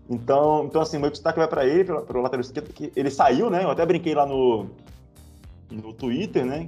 [0.09, 3.63] Então, então, assim, meu destaque vai para ele, pro lateral esquerdo, que ele saiu, né?
[3.63, 4.69] Eu até brinquei lá no,
[5.71, 6.67] no Twitter, né?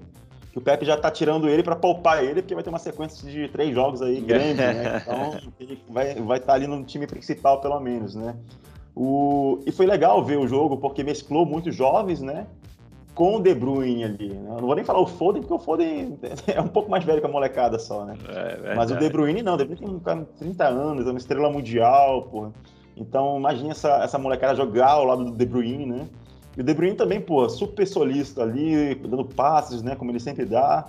[0.52, 3.30] Que o Pepe já tá tirando ele para poupar ele, porque vai ter uma sequência
[3.30, 5.02] de três jogos aí grande, né?
[5.04, 8.36] Então ele vai estar vai tá ali no time principal, pelo menos, né?
[8.96, 9.60] O...
[9.68, 12.48] E foi legal ver o jogo, porque mesclou muitos jovens, né?
[13.18, 14.30] Com o De Bruyne ali.
[14.30, 14.48] Né?
[14.48, 17.20] Eu não vou nem falar o Foden, porque o Foden é um pouco mais velho
[17.20, 18.16] que a molecada só, né?
[18.30, 21.08] É, Mas o De Bruyne não, o De Bruyne tem um cara de 30 anos,
[21.08, 22.54] é uma estrela mundial, porra.
[22.96, 26.08] Então imagina essa, essa molecada jogar ao lado do De Bruyne, né?
[26.56, 30.46] E o De Bruyne também, pô, super solista ali, dando passes, né, como ele sempre
[30.46, 30.88] dá.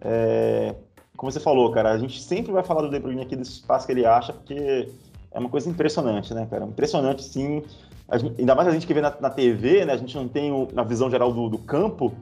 [0.00, 0.74] É,
[1.16, 3.86] como você falou, cara, a gente sempre vai falar do De Bruyne aqui, desse passes
[3.86, 4.88] que ele acha, porque
[5.30, 6.64] é uma coisa impressionante, né, cara?
[6.64, 7.62] Impressionante, sim.
[8.14, 10.50] Gente, ainda mais a gente que vê na, na, TV, né, a gente não tem
[10.50, 12.14] o, na visão geral do, do campo.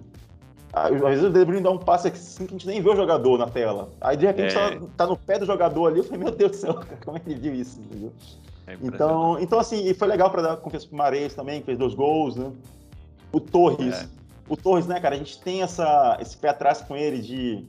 [0.73, 2.97] Às vezes o De Bruyne dá um passe assim que a gente nem vê o
[2.97, 3.89] jogador na tela.
[4.01, 4.71] Aí de repente é.
[4.71, 7.21] tá, tá, no pé do jogador ali, eu falei, meu Deus do céu, como é
[7.21, 7.81] que ele viu isso?
[7.81, 8.13] Entendeu?
[8.67, 11.79] É então, então, assim, e foi legal para dar confiança pro Mares também, que fez
[11.79, 12.51] dois gols, né?
[13.33, 14.03] O Torres.
[14.03, 14.09] É.
[14.49, 17.65] O Torres, né, cara, a gente tem essa, esse pé atrás com ele de.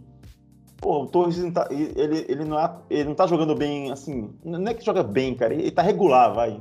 [0.78, 4.32] Pô, o Torres não tá, ele, ele, não é, ele não tá jogando bem, assim.
[4.44, 5.54] Não é que joga bem, cara.
[5.54, 6.60] Ele tá regular, vai.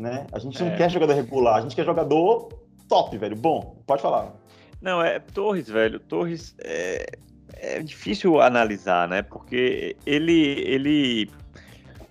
[0.00, 0.26] Né?
[0.32, 0.76] A gente não é.
[0.76, 2.48] quer jogador regular, a gente quer jogador
[2.88, 3.36] top, velho.
[3.36, 4.32] Bom, pode falar.
[4.80, 6.00] Não, é Torres, velho.
[6.00, 7.06] Torres é,
[7.56, 9.22] é difícil analisar, né?
[9.22, 11.30] Porque ele, ele,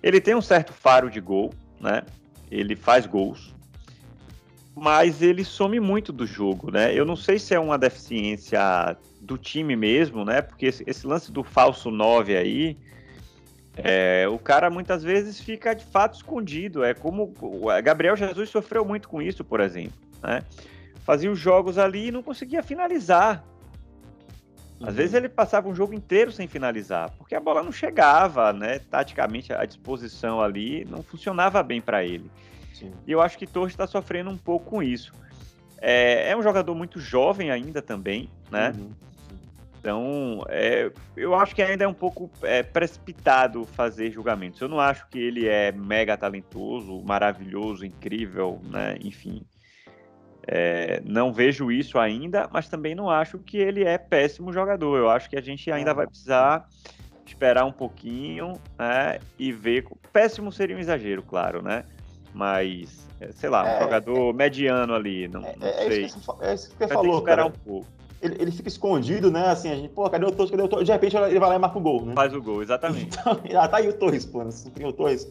[0.02, 2.02] ele tem um certo faro de gol, né?
[2.50, 3.54] Ele faz gols,
[4.74, 6.94] mas ele some muito do jogo, né?
[6.94, 10.40] Eu não sei se é uma deficiência do time mesmo, né?
[10.40, 12.76] Porque esse, esse lance do falso 9 aí,
[13.84, 16.84] é, o cara muitas vezes fica de fato escondido.
[16.84, 20.42] É como o Gabriel Jesus sofreu muito com isso, por exemplo, né?
[21.04, 23.44] Fazia os jogos ali e não conseguia finalizar.
[24.80, 24.94] Às uhum.
[24.94, 28.78] vezes ele passava um jogo inteiro sem finalizar, porque a bola não chegava, né?
[28.78, 32.30] Taticamente a disposição ali não funcionava bem para ele.
[32.72, 32.92] Sim.
[33.06, 35.12] E eu acho que Torres está sofrendo um pouco com isso.
[35.80, 38.72] É, é, um jogador muito jovem ainda também, né?
[38.76, 38.90] Uhum.
[39.80, 44.60] Então, é, eu acho que ainda é um pouco é, precipitado fazer julgamentos.
[44.60, 48.98] Eu não acho que ele é mega talentoso, maravilhoso, incrível, né?
[49.02, 49.42] Enfim,
[50.46, 54.98] é, não vejo isso ainda, mas também não acho que ele é péssimo jogador.
[54.98, 56.68] Eu acho que a gente ainda vai precisar
[57.24, 59.86] esperar um pouquinho né, e ver.
[60.12, 61.84] Péssimo seria um exagero, claro, né?
[62.34, 65.88] Mas, é, sei lá, um é, jogador mediano ali, não, é, não é.
[65.88, 67.46] Isso que, é isso que você falou, esperar cara.
[67.48, 67.99] um pouco.
[68.22, 69.48] Ele, ele, fica escondido, né?
[69.48, 70.50] Assim, a gente, pô, cadê o Torres?
[70.50, 70.86] Cadê o Torres?
[70.86, 72.14] De repente ele vai lá e marca o gol, né?
[72.14, 73.16] Faz o gol, exatamente.
[73.18, 74.50] Então, ah, tá aí o Torres, pô, né?
[74.84, 75.28] o Torres.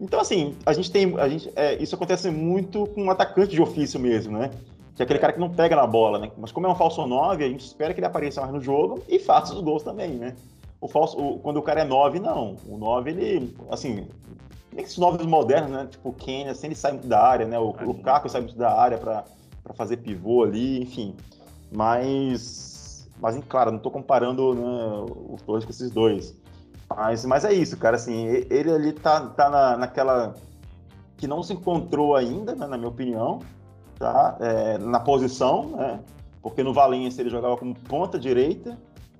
[0.00, 1.18] Então, assim, a gente tem.
[1.18, 4.50] A gente, é, isso acontece muito com um atacante de ofício mesmo, né?
[4.96, 6.30] Que é aquele cara que não pega na bola, né?
[6.38, 9.02] Mas como é um falso 9, a gente espera que ele apareça mais no jogo
[9.06, 10.34] e faça os gols também, né?
[10.80, 12.56] O falso, o, quando o cara é 9, não.
[12.66, 14.06] O 9, ele, assim,
[14.72, 15.88] nem que esses 9 modernos, né?
[15.90, 17.58] Tipo o Kenny, assim, ele sai muito da área, né?
[17.58, 19.24] O, o Caco sai muito da área para
[19.74, 21.14] fazer pivô ali, enfim.
[21.72, 26.34] Mas, mas claro, não estou comparando né, os dois com esses dois.
[26.88, 30.34] Mas, mas é isso, cara, assim, ele ali tá, tá na, naquela
[31.16, 33.40] que não se encontrou ainda, né, na minha opinião,
[33.98, 34.36] tá?
[34.40, 36.00] É, na posição, né?
[36.42, 38.76] Porque no Valência ele jogava como ponta direita,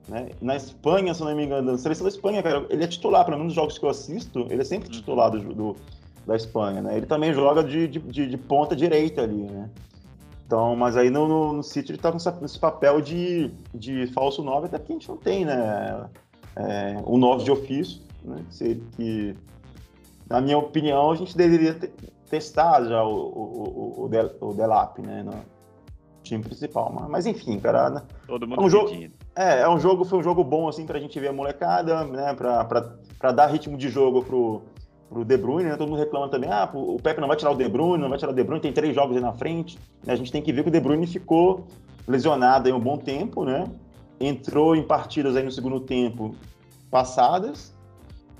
[0.08, 0.30] né?
[0.40, 3.36] Na Espanha, se não me engano, na seleção da Espanha, cara, ele é titular, pelo
[3.36, 4.94] menos nos jogos que eu assisto, ele é sempre uhum.
[4.94, 5.76] titular do, do
[6.26, 6.96] da Espanha, né?
[6.96, 9.68] Ele também joga de, de, de, ponta direita ali, né?
[10.50, 14.42] Então, mas aí no, no, no City ele tá com esse papel de, de falso
[14.42, 16.10] 9, até porque a gente não tem, né?
[16.56, 18.44] é, um 9 de ofício, né?
[18.96, 19.36] que,
[20.28, 21.92] na minha opinião, a gente deveria ter
[22.28, 25.22] testado já o, o, o, Del, o Delap, né?
[25.22, 25.34] No
[26.24, 26.92] time principal.
[26.98, 27.88] Mas, mas enfim, cara.
[27.88, 28.02] Né?
[28.26, 28.90] Todo mundo é um jogo,
[29.36, 32.34] é, é um jogo, foi um jogo bom assim pra gente ver a molecada, né?
[32.34, 34.62] Pra, pra, pra dar ritmo de jogo pro,
[35.10, 35.76] pro De Bruyne, né?
[35.76, 38.18] Todo mundo reclama também, ah, o Pepe não vai tirar o De Bruyne, não vai
[38.18, 39.78] tirar o De Bruyne, tem três jogos aí na frente.
[40.06, 41.66] A gente tem que ver que o De Bruyne ficou
[42.08, 43.64] lesionado aí um bom tempo, né?
[44.20, 46.34] entrou em partidas aí no segundo tempo
[46.90, 47.74] passadas.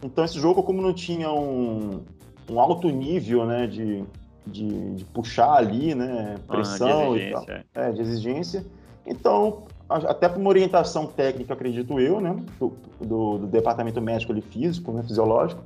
[0.03, 2.03] Então esse jogo, como não tinha um,
[2.51, 4.05] um alto nível né, de,
[4.47, 8.65] de, de puxar ali, né, pressão ah, e tal, é, de exigência,
[9.07, 14.41] então até por uma orientação técnica, acredito eu, né, do, do, do departamento médico ali,
[14.41, 15.63] físico, né, fisiológico,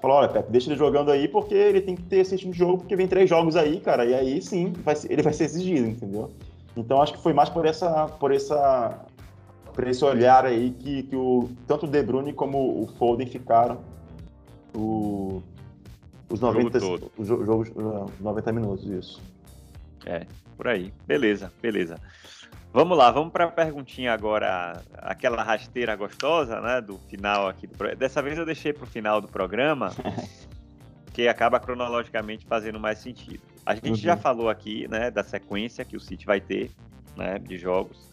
[0.00, 2.58] falou, olha, Pepe, deixa ele jogando aí porque ele tem que ter esse tipo de
[2.58, 5.88] jogo, porque vem três jogos aí, cara, e aí sim, vai, ele vai ser exigido,
[5.88, 6.30] entendeu?
[6.76, 9.04] Então acho que foi mais por essa, por essa,
[9.74, 13.78] por esse olhar aí que, que o, tanto o De Bruyne como o Foden ficaram
[14.74, 15.42] o,
[16.30, 19.20] os 90, jogo os jogos, os 90 minutos, isso.
[20.08, 20.92] É, por aí.
[21.06, 22.00] Beleza, beleza.
[22.72, 27.66] Vamos lá, vamos para a perguntinha agora, aquela rasteira gostosa, né, do final aqui.
[27.66, 29.90] Do, dessa vez eu deixei para o final do programa,
[31.12, 33.42] que acaba cronologicamente fazendo mais sentido.
[33.66, 33.96] A gente uhum.
[33.96, 36.70] já falou aqui, né, da sequência que o City vai ter,
[37.16, 38.08] né, de jogos.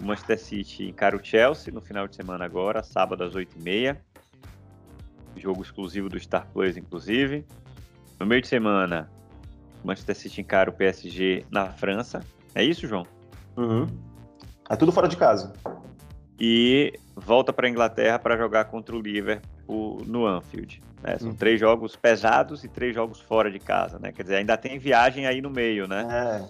[0.00, 3.96] O Manchester City encara o Chelsea no final de semana agora, sábado às 8h30.
[5.36, 7.44] Jogo exclusivo do Star Plus, inclusive.
[8.18, 9.10] No meio de semana,
[9.84, 12.20] Manchester City encara o PSG na França.
[12.54, 13.06] É isso, João?
[13.56, 13.86] Uhum.
[14.68, 15.52] É tudo fora de casa.
[16.38, 20.82] E volta para a Inglaterra para jogar contra o Liverpool no Anfield.
[21.02, 21.18] Né?
[21.18, 21.34] São uhum.
[21.34, 24.12] três jogos pesados e três jogos fora de casa, né?
[24.12, 26.48] Quer dizer, ainda tem viagem aí no meio, né?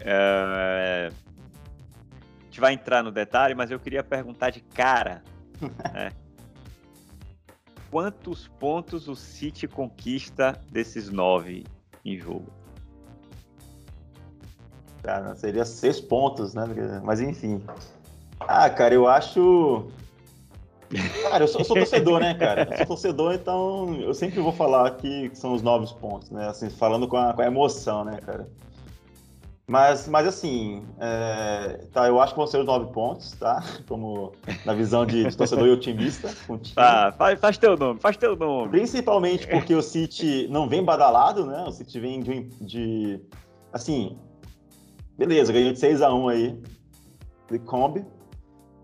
[0.00, 0.04] É.
[0.04, 1.08] é...
[2.40, 5.22] A gente vai entrar no detalhe, mas eu queria perguntar de cara,
[5.92, 6.12] né?
[7.90, 11.64] Quantos pontos o City conquista desses nove
[12.04, 12.46] em jogo?
[15.02, 16.64] Cara, seria seis pontos, né?
[17.02, 17.62] Mas enfim.
[18.40, 19.90] Ah, cara, eu acho
[21.22, 22.68] Cara, eu sou, eu sou, torcedor, né, cara?
[22.70, 26.48] Eu sou torcedor, então eu sempre vou falar que são os novos pontos, né?
[26.48, 28.48] Assim, falando com a, com a emoção, né, cara?
[29.66, 33.64] Mas, mas assim, é, tá, eu acho que vão ser os nove pontos, tá?
[33.88, 34.32] Como
[34.64, 36.30] na visão de, de torcedor e otimista.
[36.74, 38.68] Tá, faz, faz teu nome, faz teu nome.
[38.70, 41.64] Principalmente porque o City não vem badalado, né?
[41.66, 43.20] O City vem de, de
[43.72, 44.18] assim,
[45.16, 46.58] beleza, ganhou de 6 a 1 aí
[47.50, 48.04] de Kombi,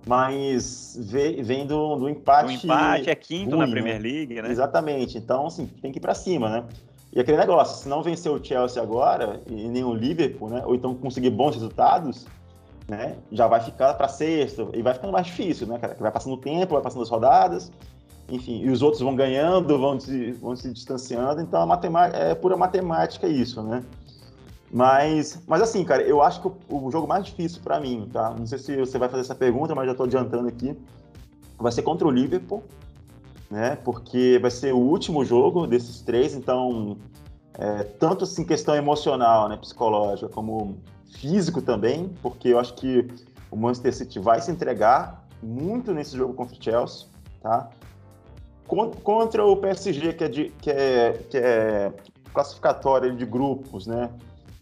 [0.07, 2.49] mas vem do, do empate.
[2.49, 4.09] O empate é quinto ruim, na Premier né?
[4.09, 4.51] League, né?
[4.51, 5.19] Exatamente.
[5.19, 6.65] Então, assim, tem que ir para cima, né?
[7.13, 10.63] E aquele negócio, se não vencer o Chelsea agora, e nem o Liverpool, né?
[10.65, 12.27] Ou então conseguir bons resultados,
[12.89, 13.17] né?
[13.33, 15.97] Já vai ficar para sexto, e vai ficando mais difícil, né, cara?
[15.99, 17.73] Vai passando o tempo, vai passando as rodadas,
[18.29, 22.57] enfim, e os outros vão ganhando, vão se, vão se distanciando, então matemática, é pura
[22.57, 23.83] matemática isso, né?
[24.73, 28.31] Mas, mas assim, cara, eu acho que o, o jogo mais difícil para mim, tá?
[28.39, 30.77] Não sei se você vai fazer essa pergunta, mas já tô adiantando aqui.
[31.59, 32.63] Vai ser contra o Liverpool,
[33.51, 33.77] né?
[33.85, 36.97] Porque vai ser o último jogo desses três, então
[37.55, 40.79] é, tanto assim questão emocional, né, psicológica, como
[41.19, 43.07] físico também, porque eu acho que
[43.51, 47.09] o Manchester City vai se entregar muito nesse jogo contra o Chelsea,
[47.43, 47.69] tá?
[49.03, 51.93] Contra o PSG, que é, de, que é, que é
[53.17, 54.11] de grupos, né?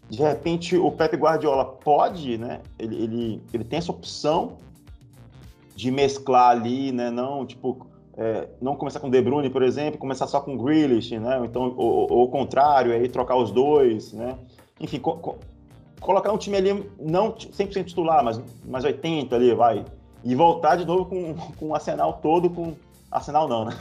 [0.09, 2.61] De repente o Pep Guardiola pode, né?
[2.79, 4.57] Ele, ele, ele tem essa opção
[5.75, 7.11] de mesclar ali, né?
[7.11, 7.87] Não, tipo,
[8.21, 11.39] é, não começar com De Bruyne, por exemplo, começar só com Grealish, né?
[11.39, 14.37] Ou então, ou, ou o contrário, aí trocar os dois, né?
[14.77, 15.37] Enfim, co co
[16.01, 19.85] colocar um time ali, não 100% titular, mas, mas 80 ali, vai.
[20.21, 22.73] E voltar de novo com, com o arsenal todo, com...
[23.09, 23.73] Arsenal não, né?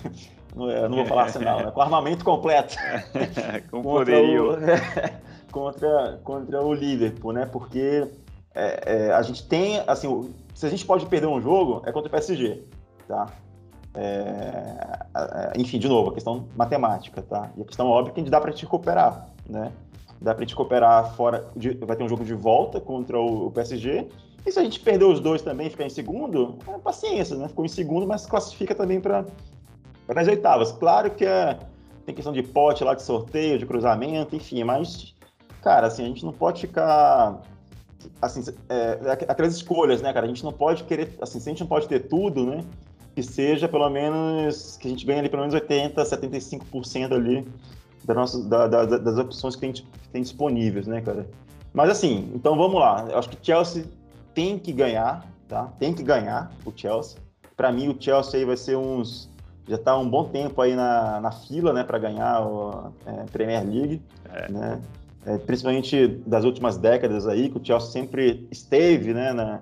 [0.54, 1.70] Não, não vou falar arsenal, né?
[1.72, 2.76] Com armamento completo.
[3.70, 4.56] com poderio.
[5.50, 7.46] Contra, contra o Liverpool, né?
[7.46, 8.06] Porque
[8.54, 12.08] é, é, a gente tem, assim, se a gente pode perder um jogo, é contra
[12.08, 12.64] o PSG,
[13.08, 13.26] tá?
[14.00, 17.50] É, é, enfim, de novo, a questão matemática, tá?
[17.56, 19.72] E a questão óbvia é que dá para te recuperar, né?
[20.20, 24.06] Dá para te recuperar fora, de, vai ter um jogo de volta contra o, PSG.
[24.46, 27.48] E se a gente perder os dois também ficar em segundo, é paciência, né?
[27.48, 29.26] Ficou em segundo, mas classifica também para
[30.14, 30.70] as oitavas.
[30.70, 31.58] Claro que é,
[32.06, 35.12] tem questão de pote lá de sorteio, de cruzamento, enfim, mas,
[35.60, 37.40] cara, assim, a gente não pode ficar
[38.22, 40.24] assim, é, aquelas escolhas, né, cara?
[40.24, 42.64] A gente não pode querer, assim, se a gente não pode ter tudo, né?
[43.18, 47.44] Que seja pelo menos, que a gente ganhe ali pelo menos 80, 75% ali
[48.04, 51.28] da nossa, da, da, das opções que tem, que tem disponíveis, né, cara?
[51.74, 53.08] Mas assim, então vamos lá.
[53.10, 53.86] Eu acho que o Chelsea
[54.34, 55.64] tem que ganhar, tá?
[55.80, 57.18] Tem que ganhar o Chelsea.
[57.56, 59.28] Para mim, o Chelsea aí vai ser uns.
[59.66, 63.66] Já está um bom tempo aí na, na fila, né, para ganhar a é, Premier
[63.66, 64.02] League,
[64.32, 64.52] é.
[64.52, 64.80] né?
[65.26, 69.60] É, principalmente das últimas décadas aí, que o Chelsea sempre esteve, né, na,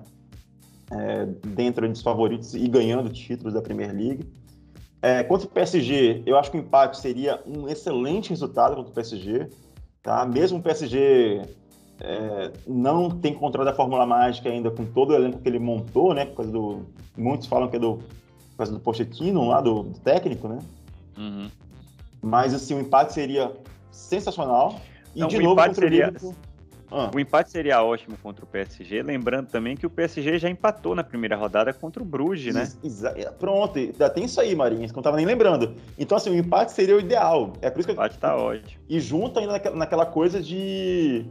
[0.91, 4.25] é, dentro dos favoritos e ganhando títulos da Premier League.
[5.03, 8.95] É, contra o PSG, eu acho que o empate seria um excelente resultado contra o
[8.95, 9.49] PSG.
[10.03, 10.25] Tá?
[10.25, 11.43] Mesmo o PSG
[12.01, 16.15] é, não tem controle da Fórmula Mágica ainda com todo o elenco que ele montou,
[16.15, 16.25] né?
[16.27, 19.99] Por causa do, muitos falam que é do, por causa do Pochettino lá, do, do
[20.01, 20.59] técnico, né?
[21.17, 21.51] Uhum.
[22.23, 23.53] Mas assim, o empate seria
[23.91, 24.81] sensacional.
[25.15, 26.07] E não, de novo contra seria...
[26.07, 26.35] Liverpool
[26.91, 27.11] ah.
[27.13, 31.03] O empate seria ótimo contra o PSG, lembrando também que o PSG já empatou na
[31.03, 32.69] primeira rodada contra o Bruges, né?
[32.83, 35.75] Exa pronto, ainda tem isso aí, Marinhos, que eu não tava nem lembrando.
[35.99, 37.53] Então, assim, o empate seria o ideal.
[37.61, 38.81] É por isso que o empate tá ótimo.
[38.89, 41.27] E junto ainda naquela, naquela coisa de,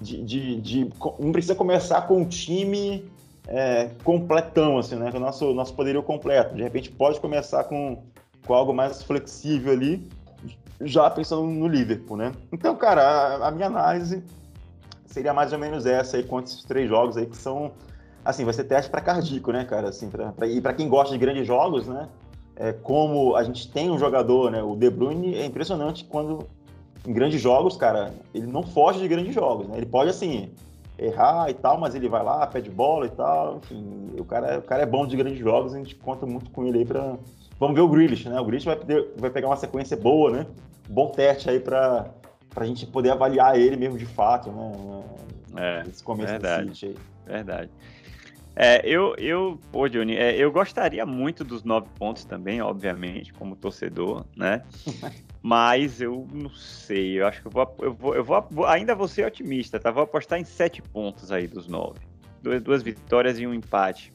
[0.00, 3.08] de, de, de, Não precisa começar com um time
[3.46, 5.12] é, completão, assim, né?
[5.12, 6.56] Com o nosso, nosso poderio completo.
[6.56, 8.02] De repente pode começar com,
[8.44, 10.08] com algo mais flexível ali,
[10.80, 12.32] já pensando no Liverpool, né?
[12.52, 14.24] Então, cara, a, a minha análise
[15.08, 17.72] seria mais ou menos essa aí com esses três jogos aí que são
[18.24, 21.12] assim, vai ser teste para cardíaco, né, cara, assim, pra, pra e para quem gosta
[21.12, 22.08] de grandes jogos, né?
[22.54, 26.46] É, como a gente tem um jogador, né, o De Bruyne é impressionante quando
[27.06, 29.76] em grandes jogos, cara, ele não foge de grandes jogos, né?
[29.76, 30.50] Ele pode assim
[30.98, 34.62] errar e tal, mas ele vai lá, pede bola e tal, enfim, o cara, o
[34.62, 37.16] cara é bom de grandes jogos, a gente conta muito com ele aí para
[37.58, 38.40] Vamos ver o Grealish, né?
[38.40, 38.78] O Grealish vai,
[39.16, 40.46] vai pegar uma sequência boa, né?
[40.88, 42.08] Bom teste aí para
[42.50, 45.04] para a gente poder avaliar ele mesmo de fato, né?
[45.56, 46.96] É, Esse começo verdade, City aí.
[47.26, 47.70] Verdade.
[48.60, 53.54] É, eu, eu, pô, Johnny, é, eu gostaria muito dos nove pontos também, obviamente, como
[53.54, 54.64] torcedor, né?
[55.40, 59.06] Mas eu não sei, eu acho que eu vou, eu vou, eu vou, ainda vou
[59.06, 59.92] ser otimista, tá?
[59.92, 62.00] Vou apostar em sete pontos aí dos nove.
[62.42, 64.12] Duas, duas vitórias e um empate.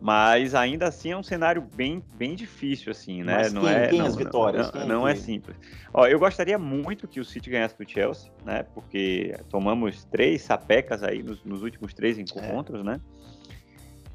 [0.00, 3.36] Mas ainda assim é um cenário bem, bem difícil, assim, né?
[3.36, 4.72] Mas não quem, é, quem não, as vitórias?
[4.72, 5.54] Não, não é simples.
[5.92, 8.62] Ó, eu gostaria muito que o City ganhasse do Chelsea, né?
[8.74, 12.84] Porque tomamos três sapecas aí nos, nos últimos três encontros, é.
[12.84, 13.00] né?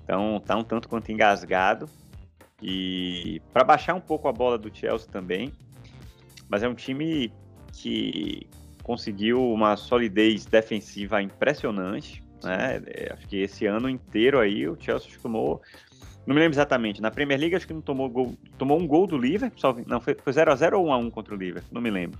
[0.03, 1.87] Então tá um tanto quanto engasgado.
[2.61, 5.53] E para baixar um pouco a bola do Chelsea também.
[6.49, 7.31] Mas é um time
[7.73, 8.47] que
[8.81, 12.23] conseguiu uma solidez defensiva impressionante.
[12.45, 12.81] Né?
[12.85, 15.61] É, acho que esse ano inteiro aí o Chelsea tomou.
[16.25, 17.01] Não me lembro exatamente.
[17.01, 18.35] Na Premier League acho que não tomou gol.
[18.57, 19.59] Tomou um gol do Liverpool.
[19.59, 21.73] Só, não, foi 0x0 ou 1x1 contra o Liverpool.
[21.73, 22.19] Não me lembro.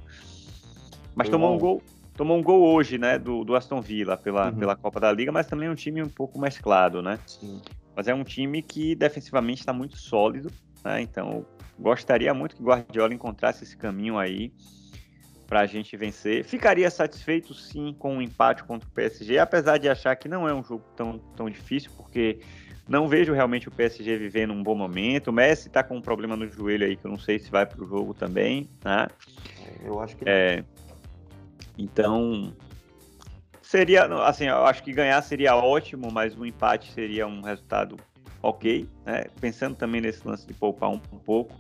[1.15, 1.82] Mas tomou um gol.
[2.15, 4.55] Tomou um gol hoje, né, do, do Aston Villa pela, uhum.
[4.55, 7.19] pela Copa da Liga, mas também é um time um pouco mesclado, né?
[7.28, 7.59] Sim.
[7.93, 10.49] Mas é um time que defensivamente está muito sólido,
[10.82, 11.01] né?
[11.01, 11.45] Então
[11.78, 14.53] gostaria muito que o Guardiola encontrasse esse caminho aí
[15.48, 16.43] para a gente vencer.
[16.43, 20.54] Ficaria satisfeito sim com um empate contra o PSG, apesar de achar que não é
[20.54, 22.39] um jogo tão, tão difícil, porque
[22.88, 25.28] não vejo realmente o PSG vivendo um bom momento.
[25.28, 27.66] O Messi está com um problema no joelho aí que eu não sei se vai
[27.66, 29.08] para o jogo também, né?
[29.84, 30.64] Eu acho que é,
[31.78, 32.54] então
[33.62, 37.98] seria assim, eu acho que ganhar seria ótimo, mas um empate seria um resultado
[38.41, 39.26] ok, né?
[39.41, 41.56] Pensando também nesse lance de poupar um, um pouco.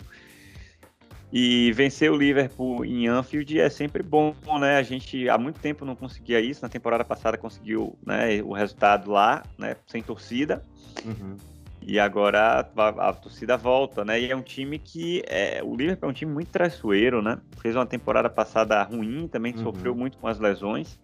[1.37, 4.77] E vencer o Liverpool em Anfield é sempre bom, né?
[4.77, 6.61] A gente há muito tempo não conseguia isso.
[6.61, 9.75] Na temporada passada conseguiu né, o resultado lá, né?
[9.85, 10.63] Sem torcida.
[11.03, 11.35] Uhum.
[11.81, 14.17] E agora a, a, torcida volta, né?
[14.17, 15.23] E é um time que.
[15.27, 17.37] É, o Liverpool é um time muito traiçoeiro, né?
[17.61, 19.63] Fez uma temporada passada ruim, também uhum.
[19.63, 20.97] sofreu muito com as lesões.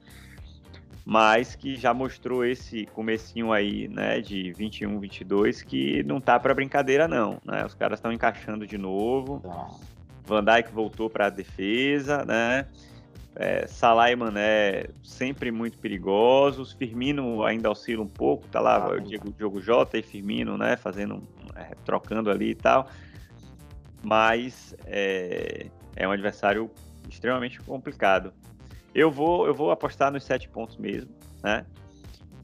[1.03, 4.21] Mas que já mostrou esse comecinho aí, né?
[4.21, 7.37] De 21, 22, que não tá para brincadeira, não.
[7.43, 7.65] Né?
[7.65, 9.41] Os caras estão encaixando de novo.
[9.43, 9.91] Não
[10.25, 12.67] Van Dijk voltou para a defesa, né?
[13.35, 16.73] É, Salah e Mané sempre muito perigosos.
[16.73, 20.75] Firmino ainda oscila um pouco, tá lá ah, o Diego, Diogo Jota e Firmino, né?
[20.75, 21.23] Fazendo,
[21.55, 22.89] é, trocando ali e tal.
[24.03, 26.69] Mas é, é um adversário
[27.09, 28.33] extremamente complicado.
[28.93, 31.11] Eu vou, eu vou apostar nos sete pontos mesmo,
[31.41, 31.65] né?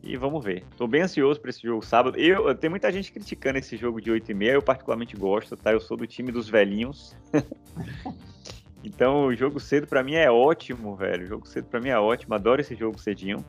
[0.07, 0.63] E vamos ver.
[0.77, 2.17] Tô bem ansioso para esse jogo sábado.
[2.17, 5.73] Eu, tem muita gente criticando esse jogo de 8 e meia, eu particularmente gosto, tá?
[5.73, 7.13] Eu sou do time dos velhinhos.
[8.81, 11.25] então, o jogo cedo para mim é ótimo, velho.
[11.25, 13.43] O jogo cedo para mim é ótimo, adoro esse jogo cedinho.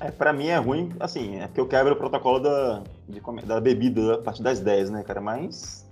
[0.00, 3.60] É, pra mim é ruim, assim, é porque eu quebro o protocolo da, de, da
[3.60, 5.20] bebida a partir das 10, né, cara?
[5.20, 5.88] Mas.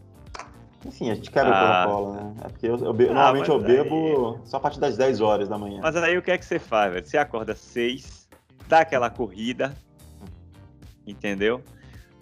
[0.85, 2.35] Enfim, a gente quebra ah, o protocolo, né?
[2.45, 4.49] É porque eu, eu ah, normalmente eu bebo aí...
[4.49, 5.79] só a partir das 10 horas da manhã.
[5.81, 7.07] Mas aí o que é que você faz, velho?
[7.07, 8.29] Você acorda às 6,
[8.67, 9.77] dá aquela corrida,
[11.11, 11.63] entendeu?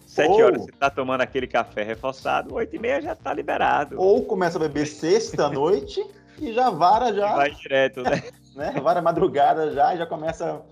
[0.07, 4.01] Sete ou, horas você tá tomando aquele café reforçado, oito e meia já tá liberado.
[4.01, 6.05] Ou começa a beber sexta noite
[6.39, 7.35] e já vara já.
[7.35, 8.23] Vai direto, né?
[8.55, 8.73] né?
[8.81, 10.63] Vara madrugada já e já começa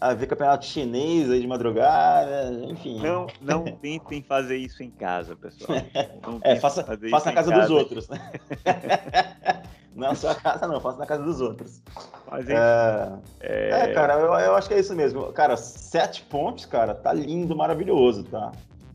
[0.00, 3.00] a ver campeonato chinês aí de madrugada, enfim.
[3.00, 5.78] Não, não tentem fazer isso em casa, pessoal.
[6.42, 8.08] é, faça, faça na casa, casa dos outros.
[8.08, 8.18] Né?
[9.98, 11.82] Não, sua casa não, faço na casa dos outros.
[12.30, 13.70] Mas, é, é...
[13.70, 15.32] é, cara, eu, eu, acho que é isso mesmo.
[15.32, 18.52] Cara, sete pontos, cara, tá lindo, maravilhoso, tá?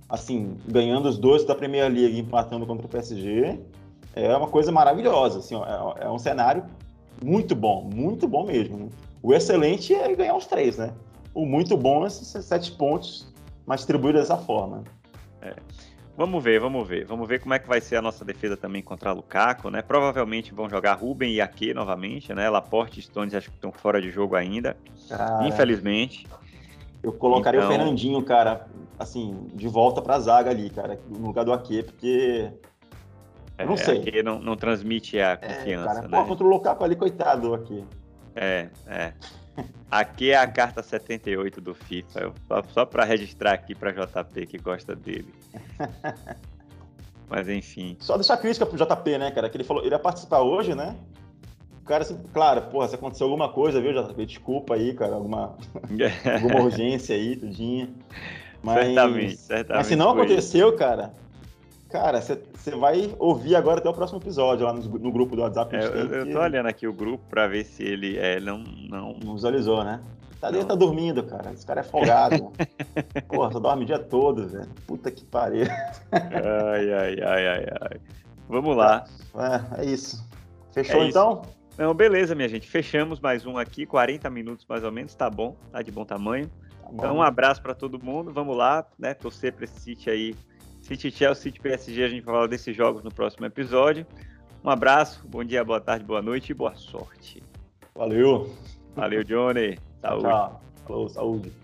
[0.08, 3.60] Assim, ganhando os dois da Premier League, empatando contra o PSG,
[4.16, 6.64] é uma coisa maravilhosa, assim, é, é um cenário
[7.22, 8.90] muito bom, muito bom mesmo.
[9.22, 10.94] O excelente é ganhar os três, né?
[11.34, 13.28] O muito bom é esses sete pontos,
[13.66, 14.84] mas distribuídos dessa forma.
[15.42, 15.54] É.
[16.16, 17.06] Vamos ver, vamos ver.
[17.06, 19.82] Vamos ver como é que vai ser a nossa defesa também contra a Lukaku, né?
[19.82, 22.50] Provavelmente vão jogar Ruben e Ake novamente, né?
[22.50, 24.78] Laporte e Stones acho que estão fora de jogo ainda,
[25.10, 26.28] cara, infelizmente.
[27.02, 27.70] Eu colocaria então...
[27.70, 28.68] o Fernandinho, cara,
[29.00, 32.52] assim, de volta para a zaga ali, cara, no lugar do Ake, porque
[33.58, 34.00] é, não sei.
[34.00, 36.18] Ake não, não transmite a confiança, é, cara, né?
[36.20, 37.84] Pô, contra o Lukaku ali, coitado, aqui.
[38.36, 39.14] É, é.
[39.90, 42.34] Aqui é a carta 78 do FIFA,
[42.70, 45.34] só para registrar aqui para JP que gosta dele.
[47.30, 47.96] Mas enfim.
[48.00, 49.50] Só deixar crítica pro JP, né, cara?
[49.50, 50.96] Que ele falou, ele ia participar hoje, né?
[51.82, 54.26] O cara, assim, claro, porra, se aconteceu alguma coisa, viu, JP?
[54.26, 55.56] Desculpa aí, cara, alguma,
[56.42, 57.90] alguma urgência aí, tudinha.
[58.64, 59.78] Mas, certamente, certamente.
[59.78, 60.78] Mas se não aconteceu, isso.
[60.78, 61.14] cara,
[61.94, 65.76] Cara, você vai ouvir agora até o próximo episódio lá no, no grupo do WhatsApp.
[65.76, 69.14] É, eu, eu tô olhando aqui o grupo pra ver se ele é, não, não...
[69.24, 70.02] não visualizou, né?
[70.42, 71.54] Tadeu tá dormindo, cara.
[71.54, 72.52] Esse cara é folgado.
[73.30, 74.68] Porra, só dorme o dia todo, velho.
[74.88, 75.68] Puta que pariu.
[76.12, 78.02] ai, ai, ai, ai, ai.
[78.50, 79.06] Vamos lá.
[79.78, 80.28] É, é isso.
[80.72, 81.44] Fechou é então?
[81.78, 82.68] Não, beleza, minha gente.
[82.68, 86.48] Fechamos mais um aqui, 40 minutos mais ou menos, tá bom, tá de bom tamanho.
[86.48, 86.96] Tá bom.
[86.96, 88.34] Então, um abraço para todo mundo.
[88.34, 89.14] Vamos lá, né?
[89.14, 90.36] Torcer para esse City aí
[90.84, 94.06] City Chelsea, City PSG, a gente vai falar desses jogos no próximo episódio.
[94.64, 97.42] Um abraço, bom dia, boa tarde, boa noite e boa sorte.
[97.96, 98.54] Valeu.
[98.94, 99.80] Valeu, Johnny.
[100.02, 100.24] Saúde.
[100.24, 100.62] Tchau.
[100.86, 101.63] Falou, saúde.